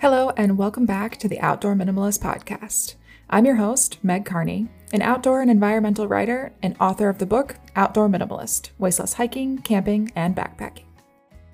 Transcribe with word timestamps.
Hello, 0.00 0.32
and 0.34 0.56
welcome 0.56 0.86
back 0.86 1.18
to 1.18 1.28
the 1.28 1.38
Outdoor 1.40 1.74
Minimalist 1.74 2.20
Podcast. 2.20 2.94
I'm 3.28 3.44
your 3.44 3.56
host, 3.56 3.98
Meg 4.02 4.24
Carney, 4.24 4.66
an 4.94 5.02
outdoor 5.02 5.42
and 5.42 5.50
environmental 5.50 6.08
writer 6.08 6.54
and 6.62 6.74
author 6.80 7.10
of 7.10 7.18
the 7.18 7.26
book 7.26 7.56
Outdoor 7.76 8.08
Minimalist 8.08 8.70
Waste 8.78 8.98
Less 8.98 9.12
Hiking, 9.12 9.58
Camping, 9.58 10.10
and 10.16 10.34
Backpacking. 10.34 10.84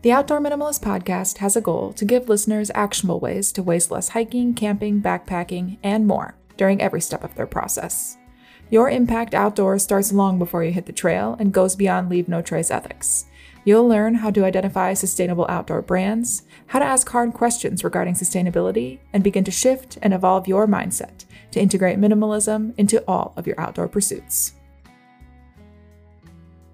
The 0.02 0.12
Outdoor 0.12 0.38
Minimalist 0.38 0.80
Podcast 0.80 1.38
has 1.38 1.56
a 1.56 1.60
goal 1.60 1.92
to 1.94 2.04
give 2.04 2.28
listeners 2.28 2.70
actionable 2.72 3.18
ways 3.18 3.50
to 3.50 3.64
waste 3.64 3.90
less 3.90 4.10
hiking, 4.10 4.54
camping, 4.54 5.02
backpacking, 5.02 5.78
and 5.82 6.06
more 6.06 6.36
during 6.56 6.80
every 6.80 7.00
step 7.00 7.24
of 7.24 7.34
their 7.34 7.48
process. 7.48 8.16
Your 8.70 8.88
impact 8.88 9.34
outdoors 9.34 9.82
starts 9.82 10.12
long 10.12 10.38
before 10.38 10.62
you 10.62 10.70
hit 10.70 10.86
the 10.86 10.92
trail 10.92 11.34
and 11.40 11.52
goes 11.52 11.74
beyond 11.74 12.10
leave 12.10 12.28
no 12.28 12.42
trace 12.42 12.70
ethics. 12.70 13.26
You'll 13.66 13.88
learn 13.88 14.14
how 14.14 14.30
to 14.30 14.44
identify 14.44 14.94
sustainable 14.94 15.46
outdoor 15.48 15.82
brands, 15.82 16.44
how 16.68 16.78
to 16.78 16.84
ask 16.84 17.08
hard 17.08 17.32
questions 17.32 17.84
regarding 17.84 18.14
sustainability, 18.14 18.98
and 19.12 19.22
begin 19.22 19.44
to 19.44 19.50
shift 19.50 19.98
and 20.02 20.12
evolve 20.12 20.48
your 20.48 20.66
mindset 20.66 21.24
to 21.52 21.60
integrate 21.60 21.98
minimalism 21.98 22.74
into 22.76 23.02
all 23.08 23.32
of 23.36 23.46
your 23.46 23.58
outdoor 23.60 23.88
pursuits. 23.88 24.52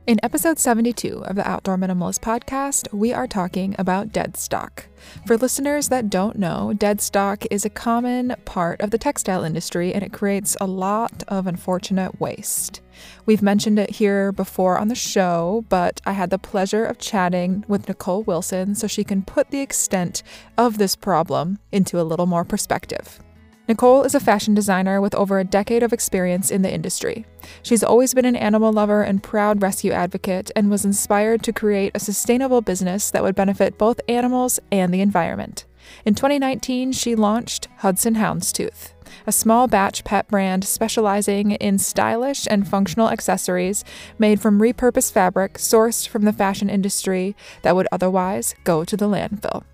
In 0.04 0.18
episode 0.24 0.58
72 0.58 1.24
of 1.26 1.36
the 1.36 1.48
Outdoor 1.48 1.76
Minimalist 1.76 2.18
podcast, 2.18 2.92
we 2.92 3.12
are 3.12 3.28
talking 3.28 3.76
about 3.78 4.10
dead 4.10 4.36
stock. 4.36 4.86
For 5.26 5.36
listeners 5.36 5.90
that 5.90 6.10
don't 6.10 6.40
know, 6.40 6.72
dead 6.76 7.00
stock 7.00 7.44
is 7.52 7.64
a 7.64 7.70
common 7.70 8.34
part 8.44 8.80
of 8.80 8.90
the 8.90 8.98
textile 8.98 9.44
industry 9.44 9.94
and 9.94 10.02
it 10.02 10.12
creates 10.12 10.56
a 10.60 10.66
lot 10.66 11.22
of 11.28 11.46
unfortunate 11.46 12.20
waste. 12.20 12.80
We've 13.26 13.42
mentioned 13.42 13.78
it 13.78 13.90
here 13.90 14.32
before 14.32 14.78
on 14.78 14.88
the 14.88 14.94
show, 14.94 15.64
but 15.68 16.00
I 16.04 16.12
had 16.12 16.30
the 16.30 16.38
pleasure 16.38 16.84
of 16.84 16.98
chatting 16.98 17.64
with 17.68 17.88
Nicole 17.88 18.22
Wilson 18.22 18.74
so 18.74 18.86
she 18.86 19.04
can 19.04 19.22
put 19.22 19.50
the 19.50 19.60
extent 19.60 20.22
of 20.58 20.78
this 20.78 20.96
problem 20.96 21.58
into 21.70 22.00
a 22.00 22.02
little 22.02 22.26
more 22.26 22.44
perspective. 22.44 23.20
Nicole 23.68 24.02
is 24.02 24.14
a 24.14 24.20
fashion 24.20 24.54
designer 24.54 25.00
with 25.00 25.14
over 25.14 25.38
a 25.38 25.44
decade 25.44 25.84
of 25.84 25.92
experience 25.92 26.50
in 26.50 26.62
the 26.62 26.72
industry. 26.72 27.24
She's 27.62 27.84
always 27.84 28.12
been 28.12 28.24
an 28.24 28.34
animal 28.34 28.72
lover 28.72 29.02
and 29.02 29.22
proud 29.22 29.62
rescue 29.62 29.92
advocate 29.92 30.50
and 30.56 30.68
was 30.68 30.84
inspired 30.84 31.44
to 31.44 31.52
create 31.52 31.92
a 31.94 32.00
sustainable 32.00 32.60
business 32.60 33.10
that 33.12 33.22
would 33.22 33.36
benefit 33.36 33.78
both 33.78 34.00
animals 34.08 34.58
and 34.72 34.92
the 34.92 35.00
environment. 35.00 35.64
In 36.04 36.14
2019, 36.14 36.92
she 36.92 37.14
launched 37.14 37.68
Hudson 37.78 38.16
Houndstooth, 38.16 38.92
a 39.26 39.32
small 39.32 39.68
batch 39.68 40.04
pet 40.04 40.28
brand 40.28 40.64
specializing 40.64 41.52
in 41.52 41.78
stylish 41.78 42.46
and 42.50 42.68
functional 42.68 43.08
accessories 43.08 43.84
made 44.18 44.40
from 44.40 44.60
repurposed 44.60 45.12
fabric 45.12 45.54
sourced 45.54 46.06
from 46.06 46.24
the 46.24 46.32
fashion 46.32 46.70
industry 46.70 47.34
that 47.62 47.76
would 47.76 47.88
otherwise 47.92 48.54
go 48.64 48.84
to 48.84 48.96
the 48.96 49.08
landfill. 49.08 49.64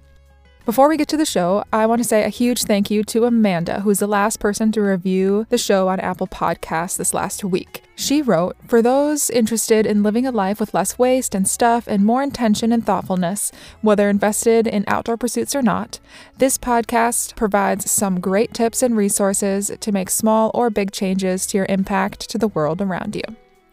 Before 0.69 0.91
we 0.91 0.99
get 0.99 1.09
to 1.09 1.17
the 1.17 1.25
show, 1.25 1.65
I 1.73 1.87
want 1.87 2.03
to 2.03 2.07
say 2.07 2.25
a 2.25 2.29
huge 2.29 2.65
thank 2.65 2.91
you 2.91 3.03
to 3.05 3.25
Amanda, 3.25 3.81
who's 3.81 4.01
the 4.01 4.07
last 4.07 4.39
person 4.39 4.71
to 4.73 4.83
review 4.83 5.47
the 5.49 5.57
show 5.57 5.89
on 5.89 5.99
Apple 5.99 6.27
Podcasts 6.27 6.99
this 6.99 7.15
last 7.15 7.43
week. 7.43 7.85
She 7.97 8.21
wrote, 8.21 8.55
For 8.67 8.83
those 8.83 9.31
interested 9.31 9.87
in 9.87 10.03
living 10.03 10.27
a 10.27 10.31
life 10.31 10.61
with 10.61 10.75
less 10.75 10.99
waste 10.99 11.35
and 11.35 11.49
stuff 11.49 11.87
and 11.89 12.05
more 12.05 12.23
intention 12.23 12.71
and 12.71 12.85
thoughtfulness, 12.85 13.51
whether 13.81 14.11
invested 14.11 14.67
in 14.67 14.85
outdoor 14.89 15.17
pursuits 15.17 15.57
or 15.57 15.63
not, 15.63 16.01
this 16.37 16.59
podcast 16.59 17.35
provides 17.35 17.91
some 17.91 18.21
great 18.21 18.53
tips 18.53 18.83
and 18.83 18.95
resources 18.95 19.73
to 19.81 19.91
make 19.91 20.11
small 20.11 20.51
or 20.53 20.69
big 20.69 20.93
changes 20.93 21.47
to 21.47 21.57
your 21.57 21.67
impact 21.71 22.29
to 22.29 22.37
the 22.37 22.49
world 22.49 22.83
around 22.83 23.17
you. 23.17 23.23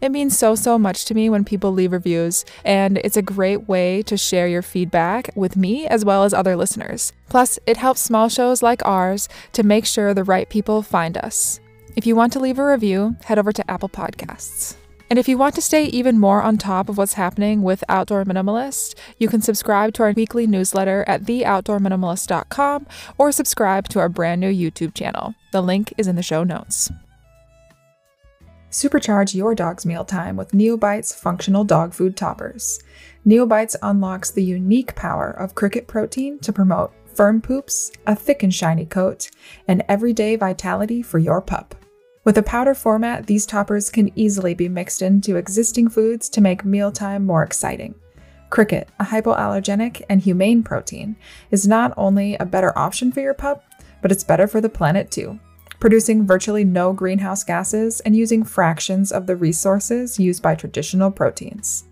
It 0.02 0.12
means 0.12 0.38
so, 0.38 0.56
so 0.56 0.78
much 0.78 1.06
to 1.06 1.16
me 1.16 1.30
when 1.30 1.46
people 1.46 1.72
leave 1.72 1.92
reviews, 1.92 2.46
and 2.64 2.98
it's 3.00 3.18
a 3.18 3.22
great 3.22 3.68
way 3.68 4.02
to 4.04 4.18
share 4.18 4.48
your 4.48 4.62
feedback 4.62 5.30
with 5.36 5.56
me 5.56 5.88
as 5.88 6.06
well 6.06 6.24
as 6.24 6.34
other 6.34 6.56
listeners. 6.56 7.14
Plus, 7.30 7.58
it 7.66 7.78
helps 7.78 8.02
small 8.02 8.30
shows 8.30 8.62
like 8.62 8.86
ours 8.86 9.30
to 9.54 9.64
make 9.64 9.86
sure 9.86 10.14
the 10.14 10.24
right 10.24 10.50
people 10.50 10.82
find 10.82 11.18
us. 11.18 11.60
If 11.96 12.06
you 12.06 12.16
want 12.16 12.34
to 12.34 12.40
leave 12.40 12.60
a 12.60 12.66
review, 12.66 13.16
head 13.24 13.40
over 13.40 13.54
to 13.54 13.72
Apple 13.72 13.90
Podcasts. 13.90 14.76
And 15.10 15.20
if 15.20 15.28
you 15.28 15.38
want 15.38 15.56
to 15.56 15.62
stay 15.62 15.86
even 15.86 16.20
more 16.20 16.42
on 16.42 16.58
top 16.58 16.90
of 16.90 16.98
what's 16.98 17.14
happening 17.14 17.62
with 17.62 17.84
Outdoor 17.88 18.26
Minimalist, 18.26 18.96
you 19.20 19.28
can 19.28 19.42
subscribe 19.42 19.94
to 19.94 20.04
our 20.04 20.12
weekly 20.12 20.48
newsletter 20.48 21.06
at 21.08 21.24
theoutdoorminimalist.com 21.24 22.88
or 23.18 23.32
subscribe 23.32 23.88
to 23.90 24.00
our 24.00 24.10
brand 24.10 24.42
new 24.42 24.52
YouTube 24.52 24.96
channel. 24.96 25.36
The 25.52 25.62
link 25.62 25.94
is 25.98 26.08
in 26.08 26.16
the 26.16 26.24
show 26.24 26.44
notes. 26.44 26.90
Supercharge 28.76 29.34
your 29.34 29.56
dog's 29.56 29.86
mealtime 29.86 30.36
with 30.36 30.52
Neobites 30.52 31.16
functional 31.16 31.64
dog 31.64 31.94
food 31.94 32.18
toppers. 32.18 32.84
Neobites 33.26 33.78
unlocks 33.82 34.32
the 34.32 34.44
unique 34.44 34.94
power 34.96 35.32
of 35.32 35.56
cricket 35.56 35.88
protein 35.88 36.40
to 36.40 36.52
promote 36.52 36.92
firm 37.06 37.40
poops, 37.40 37.90
a 38.06 38.14
thick 38.14 38.44
and 38.44 38.54
shiny 38.54 38.86
coat, 38.86 39.32
and 39.66 39.82
everyday 39.88 40.36
vitality 40.36 41.02
for 41.02 41.20
your 41.20 41.40
pup. 41.42 41.74
With 42.26 42.38
a 42.38 42.44
powder 42.44 42.74
format, 42.76 43.28
these 43.28 43.46
toppers 43.46 43.90
can 43.90 44.12
easily 44.20 44.54
be 44.54 44.68
mixed 44.68 45.02
into 45.02 45.38
existing 45.38 45.88
foods 45.88 46.28
to 46.28 46.42
make 46.42 46.66
mealtime 46.66 47.26
more 47.26 47.44
exciting. 47.44 47.96
Cricket, 48.50 48.90
a 49.00 49.06
hypoallergenic 49.06 50.02
and 50.10 50.20
humane 50.20 50.64
protein, 50.64 51.16
is 51.50 51.66
not 51.66 51.94
only 51.96 52.36
a 52.36 52.46
better 52.46 52.78
option 52.78 53.14
for 53.14 53.22
your 53.22 53.34
pup, 53.34 53.64
but 54.02 54.12
it's 54.12 54.26
better 54.26 54.48
for 54.48 54.60
the 54.60 54.68
planet 54.68 55.12
too 55.12 55.40
producing 55.80 56.26
virtually 56.26 56.64
no 56.64 56.94
greenhouse 56.94 57.44
gases 57.44 58.00
and 58.02 58.16
using 58.16 58.44
fractions 58.44 59.12
of 59.12 59.28
the 59.28 59.36
resources 59.36 60.20
used 60.20 60.42
by 60.42 60.56
traditional 60.56 61.12
proteins. 61.12 61.86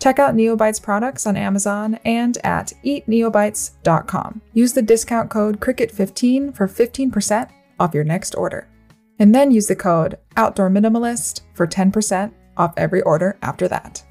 Check 0.00 0.18
out 0.18 0.34
Neobites 0.34 0.80
products 0.80 1.26
on 1.26 1.36
Amazon 1.36 1.98
and 2.04 2.38
at 2.44 2.72
eatneobites.com. 2.84 4.40
Use 4.52 4.72
the 4.72 4.82
discount 4.82 5.28
code 5.28 5.60
CRICKET15 5.60 6.54
for 6.54 6.68
15% 6.68 7.50
off 7.80 7.94
your 7.94 8.04
next 8.04 8.34
order. 8.36 8.68
And 9.18 9.34
then 9.34 9.50
use 9.50 9.66
the 9.66 9.76
code 9.76 10.18
Outdoor 10.36 10.70
Minimalist 10.70 11.40
for 11.54 11.66
10% 11.66 12.32
off 12.56 12.74
every 12.76 13.02
order 13.02 13.36
after 13.42 13.66
that. 13.68 14.04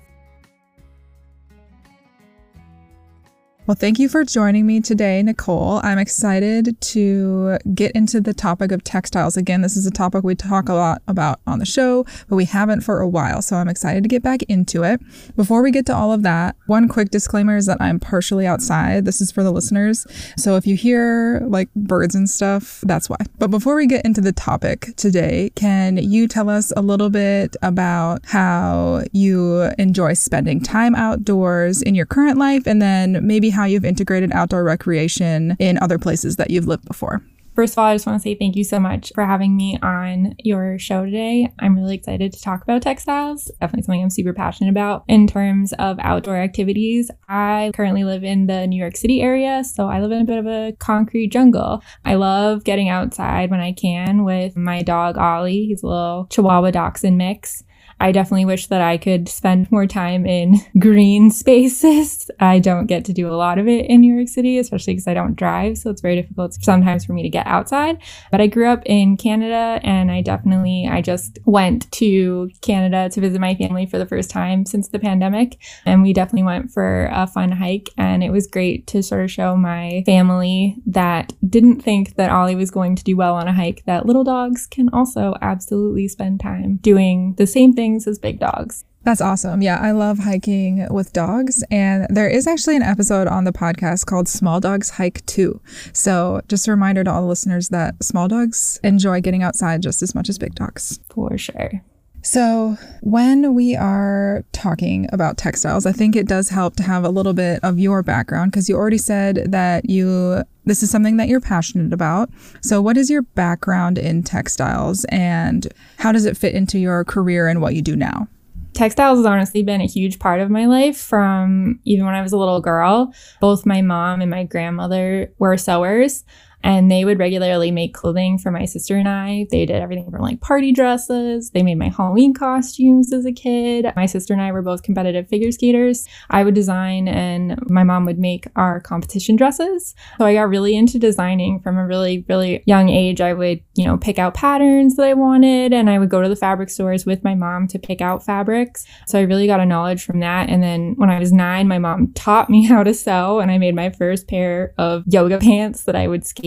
Well, 3.68 3.76
thank 3.76 4.00
you 4.00 4.08
for 4.08 4.24
joining 4.24 4.66
me 4.66 4.80
today, 4.80 5.22
Nicole. 5.22 5.82
I'm 5.84 6.00
excited 6.00 6.80
to 6.80 7.58
get 7.76 7.92
into 7.92 8.22
the 8.22 8.34
topic 8.34 8.72
of 8.72 8.82
textiles. 8.86 9.36
Again, 9.36 9.62
this 9.62 9.76
is 9.76 9.86
a 9.86 9.92
topic 9.92 10.24
we 10.24 10.36
talk 10.36 10.70
a 10.70 10.74
lot 10.74 11.02
about 11.06 11.42
on 11.46 11.60
the 11.60 11.66
show, 11.66 12.06
but 12.30 12.38
we 12.38 12.46
haven't 12.46 12.80
for 12.80 13.02
a 13.02 13.10
while. 13.10 13.42
So 13.42 13.58
I'm 13.58 13.68
excited 13.68 14.04
to 14.04 14.08
get 14.08 14.24
back 14.24 14.42
into 14.44 14.84
it. 14.84 15.02
Before 15.36 15.62
we 15.62 15.72
get 15.72 15.86
to 15.88 15.94
all 15.94 16.14
of 16.14 16.24
that, 16.24 16.56
one 16.68 16.88
quick 16.88 17.10
disclaimer 17.10 17.58
is 17.58 17.66
that 17.66 17.76
I'm 17.82 18.00
partially 18.00 18.48
outside. 18.48 19.04
This 19.04 19.20
is 19.20 19.34
for 19.34 19.44
the 19.44 19.52
listeners. 19.52 20.08
So 20.38 20.56
if 20.56 20.66
you 20.66 20.78
hear 20.78 21.42
like 21.50 21.68
birds 21.76 22.16
and 22.16 22.30
stuff, 22.30 22.80
that's 22.88 23.10
why. 23.10 23.18
But 23.38 23.52
before 23.52 23.76
we 23.76 23.86
get 23.86 24.06
into 24.06 24.22
the 24.22 24.32
topic 24.32 24.96
today, 24.96 25.52
can 25.56 25.98
you 25.98 26.30
tell 26.30 26.50
us 26.50 26.72
a 26.78 26.82
little 26.82 27.10
bit 27.10 27.58
about 27.62 28.26
how 28.28 29.04
you 29.12 29.64
enjoy 29.78 30.14
spending 30.14 30.62
time 30.62 30.96
outdoors 30.96 31.82
in 31.82 31.96
your 31.96 32.06
current 32.06 32.38
life 32.38 32.66
and 32.66 32.82
then 32.82 33.28
maybe 33.28 33.57
how 33.58 33.66
you've 33.66 33.84
integrated 33.84 34.32
outdoor 34.32 34.64
recreation 34.64 35.58
in 35.60 35.78
other 35.80 35.98
places 35.98 36.38
that 36.38 36.52
you've 36.52 36.68
lived 36.68 36.86
before. 36.86 37.22
First 37.56 37.74
of 37.74 37.80
all, 37.80 37.86
I 37.86 37.96
just 37.96 38.06
want 38.06 38.22
to 38.22 38.24
say 38.24 38.36
thank 38.36 38.56
you 38.56 38.64
so 38.64 38.80
much 38.80 39.12
for 39.16 39.26
having 39.26 39.58
me 39.58 39.80
on 39.82 40.36
your 40.38 40.78
show 40.78 41.06
today. 41.06 41.52
I'm 41.58 41.76
really 41.76 41.96
excited 41.96 42.32
to 42.32 42.40
talk 42.40 42.62
about 42.62 42.84
textiles. 42.84 43.50
Definitely 43.60 43.82
something 43.82 44.04
I'm 44.04 44.10
super 44.12 44.32
passionate 44.32 44.70
about 44.70 45.06
in 45.08 45.26
terms 45.26 45.74
of 45.80 45.98
outdoor 46.00 46.38
activities. 46.38 47.10
I 47.28 47.72
currently 47.74 48.04
live 48.04 48.24
in 48.24 48.46
the 48.46 48.68
New 48.68 48.80
York 48.80 48.96
City 48.96 49.24
area, 49.24 49.64
so 49.64 49.88
I 49.88 50.02
live 50.02 50.12
in 50.12 50.22
a 50.22 50.26
bit 50.26 50.38
of 50.38 50.46
a 50.46 50.76
concrete 50.78 51.30
jungle. 51.30 51.82
I 52.06 52.14
love 52.14 52.64
getting 52.64 52.90
outside 52.90 53.50
when 53.50 53.60
I 53.60 53.72
can 53.72 54.24
with 54.24 54.56
my 54.56 54.84
dog 54.84 55.18
Ollie. 55.18 55.66
He's 55.66 55.82
a 55.82 55.88
little 55.88 56.28
Chihuahua 56.30 56.70
Dachshund 56.70 57.18
mix. 57.18 57.64
I 58.00 58.12
definitely 58.12 58.46
wish 58.46 58.68
that 58.68 58.82
I 58.82 58.98
could 58.98 59.28
spend 59.28 59.72
more 59.72 59.88
time 59.88 60.26
in 60.26 60.56
green 60.80 61.32
spaces. 61.32 62.30
I 62.40 62.60
don't 62.60 62.86
get 62.86 63.06
to 63.06 63.14
do 63.14 63.30
a 63.30 63.36
lot 63.36 63.58
of 63.58 63.68
it 63.68 63.86
in 63.88 64.02
New 64.02 64.14
York 64.14 64.28
City, 64.28 64.58
especially 64.58 64.94
because 64.94 65.08
I 65.08 65.14
don't 65.14 65.36
drive. 65.36 65.78
So 65.78 65.90
it's 65.90 66.02
very 66.02 66.16
difficult 66.16 66.54
sometimes 66.62 67.06
for 67.06 67.14
me 67.14 67.24
to 67.24 67.30
get 67.30 67.48
outside. 67.48 68.02
But 68.32 68.42
I 68.42 68.48
grew 68.48 68.68
up 68.68 68.84
in 68.86 69.18
Canada 69.18 69.80
and 69.84 70.12
I 70.12 70.22
definitely, 70.22 70.88
I 70.90 71.02
just 71.02 71.40
went 71.46 71.92
to 71.94 72.50
Canada 72.62 73.10
to 73.10 73.22
visit 73.22 73.42
my 73.42 73.56
family 73.56 73.86
for 73.86 73.98
the 73.98 74.06
first 74.06 74.30
time 74.30 74.66
since 74.66 74.90
the 74.90 75.00
pandemic. 75.00 75.58
And 75.86 76.04
we 76.04 76.14
definitely 76.14 76.44
went 76.44 76.72
for 76.72 77.10
a 77.12 77.26
fun 77.26 77.52
hike. 77.52 77.90
And 77.98 78.24
it 78.24 78.32
was 78.32 78.48
great 78.48 78.86
to 78.88 79.02
sort 79.02 79.24
of 79.24 79.32
show 79.32 79.56
my 79.56 80.04
family 80.06 80.76
that 80.86 81.34
didn't 81.50 81.82
think 81.82 82.16
that 82.16 82.32
Ollie 82.32 82.56
was 82.56 82.72
going 82.72 82.96
to 82.96 83.04
do 83.04 83.18
well 83.18 83.36
on 83.36 83.48
a 83.48 83.54
hike, 83.54 83.84
that 83.86 84.06
little 84.06 84.24
dogs 84.24 84.68
can 84.68 84.90
also 84.90 85.34
absolutely 85.42 86.08
spend 86.08 86.40
time 86.40 86.78
doing 86.78 87.34
the 87.38 87.48
same 87.48 87.74
thing 87.74 87.87
things 87.88 88.08
as 88.08 88.20
big 88.20 88.40
dogs. 88.40 88.84
That's 89.04 89.22
awesome. 89.22 89.62
Yeah, 89.62 89.80
I 89.80 89.92
love 89.92 90.20
hiking 90.20 90.86
with 90.92 91.14
dogs. 91.14 91.64
And 91.72 92.08
there 92.10 92.28
is 92.28 92.46
actually 92.46 92.76
an 92.76 92.82
episode 92.82 93.28
on 93.28 93.46
the 93.46 93.54
podcast 93.54 94.06
called 94.06 94.28
Small 94.28 94.60
Dogs 94.60 94.90
Hike 94.92 95.26
Too. 95.26 95.62
So, 95.94 96.42
just 96.50 96.68
a 96.68 96.72
reminder 96.72 97.06
to 97.06 97.12
all 97.12 97.22
the 97.22 97.28
listeners 97.28 97.70
that 97.70 98.04
small 98.04 98.28
dogs 98.28 98.82
enjoy 98.84 99.22
getting 99.22 99.44
outside 99.44 99.82
just 99.82 100.04
as 100.04 100.14
much 100.14 100.28
as 100.28 100.38
big 100.38 100.56
dogs. 100.56 101.00
For 101.10 101.38
sure. 101.38 101.82
So, 102.24 102.78
when 103.02 103.54
we 103.54 103.76
are 103.76 104.44
talking 104.52 105.08
about 105.14 105.38
textiles, 105.38 105.86
I 105.86 105.92
think 105.92 106.16
it 106.16 106.28
does 106.28 106.50
help 106.50 106.76
to 106.78 106.84
have 106.84 107.06
a 107.06 107.10
little 107.10 107.34
bit 107.34 107.60
of 107.64 107.80
your 107.80 108.04
background 108.04 108.52
because 108.52 108.68
you 108.68 108.76
already 108.76 108.98
said 108.98 109.52
that 109.52 109.90
you 109.90 110.44
this 110.66 110.84
is 110.84 110.92
something 110.92 111.16
that 111.18 111.30
you're 111.30 111.40
passionate 111.40 111.94
about. 111.94 112.30
So, 112.62 112.82
what 112.82 112.98
is 112.98 113.10
your 113.10 113.22
background 113.22 113.98
in 113.98 114.24
textiles 114.24 115.06
and 115.06 115.68
how 115.98 116.12
does 116.12 116.26
it 116.26 116.36
fit 116.36 116.54
into 116.54 116.80
your 116.80 117.06
career 117.06 117.48
and 117.48 117.62
what 117.62 117.76
you 117.76 117.82
do 117.82 117.96
now? 117.96 118.28
Textiles 118.74 119.18
has 119.20 119.26
honestly 119.26 119.64
been 119.64 119.82
a 119.82 119.88
huge 119.88 120.20
part 120.20 120.40
of 120.40 120.52
my 120.52 120.66
life 120.66 120.98
from 120.98 121.80
even 121.86 122.06
when 122.06 122.14
I 122.14 122.22
was 122.22 122.32
a 122.32 122.38
little 122.38 122.62
girl. 122.62 123.14
Both 123.40 123.66
my 123.66 123.82
mom 123.82 124.22
and 124.22 124.30
my 124.30 124.44
grandmother 124.44 125.34
were 125.40 125.58
sewers 125.58 126.24
and 126.64 126.92
they 126.92 127.06
would 127.06 127.20
regularly 127.20 127.72
make 127.72 127.94
clothing 127.94 128.38
for 128.38 128.52
my 128.52 128.66
sister 128.66 128.96
and 128.96 129.08
I. 129.08 129.48
They 129.52 129.66
did 129.66 129.82
everything 129.82 130.10
from 130.10 130.22
like 130.22 130.42
party 130.42 130.72
dresses. 130.72 131.52
They 131.52 131.64
made 131.64 131.78
my 131.78 131.90
Halloween 131.90 132.34
costumes 132.34 133.14
as 133.14 133.26
a 133.26 133.32
kid. 133.32 133.86
My 133.96 134.06
sister 134.06 134.34
and 134.34 134.42
I 134.42 134.52
were 134.52 134.62
both 134.62 134.84
competitive 134.84 135.28
figure 135.28 135.52
skaters. 135.52 136.06
I 136.30 136.44
would 136.44 136.56
design 136.56 137.08
and 137.08 137.60
my 137.70 137.84
mom 137.84 138.06
would 138.06 138.20
make 138.20 138.48
our 138.56 138.80
competition 138.80 139.36
dresses. 139.36 139.96
So 140.18 140.26
I 140.26 140.34
got 140.34 140.50
really 140.50 140.76
into 140.76 141.00
designing 141.00 141.60
from 141.60 141.78
a 141.78 141.86
really, 141.86 142.26
really 142.28 142.64
young 142.66 142.90
age. 142.90 143.22
I 143.22 143.34
would, 143.34 143.62
you 143.76 143.86
know, 143.86 143.98
pick 143.98 144.20
out 144.20 144.34
patterns 144.34 144.96
that 144.96 145.06
I 145.06 145.14
wanted 145.14 145.74
and 145.74 145.90
I 145.90 146.00
would 146.00 146.10
go 146.10 146.22
to 146.22 146.30
the 146.30 146.36
fabric 146.36 146.70
stores 146.70 147.06
with 147.06 147.24
my 147.24 147.36
mom 147.36 147.68
to 147.68 147.80
pick 147.80 148.02
out 148.02 148.26
fabrics. 148.26 148.86
So 149.06 149.20
I 149.20 149.24
really 149.24 149.48
got 149.48 149.60
a 149.60 149.66
knowledge 149.66 150.04
from 150.04 150.20
that. 150.22 150.50
And 150.50 150.64
then 150.64 150.94
when 150.98 151.10
I 151.10 151.20
was 151.20 151.32
nine, 151.32 151.68
my 151.68 151.80
mom 151.80 152.14
taught 152.14 152.50
me 152.50 152.66
how 152.68 152.84
to 152.84 152.94
sew 152.94 153.40
and 153.40 153.52
I 153.52 153.58
made 153.58 153.76
my 153.76 153.90
first 153.90 154.28
pair 154.28 154.74
of 154.78 155.04
yoga 155.08 155.38
pants 155.38 155.84
that 155.84 155.96
I 155.96 156.08
would 156.08 156.26
skate 156.26 156.47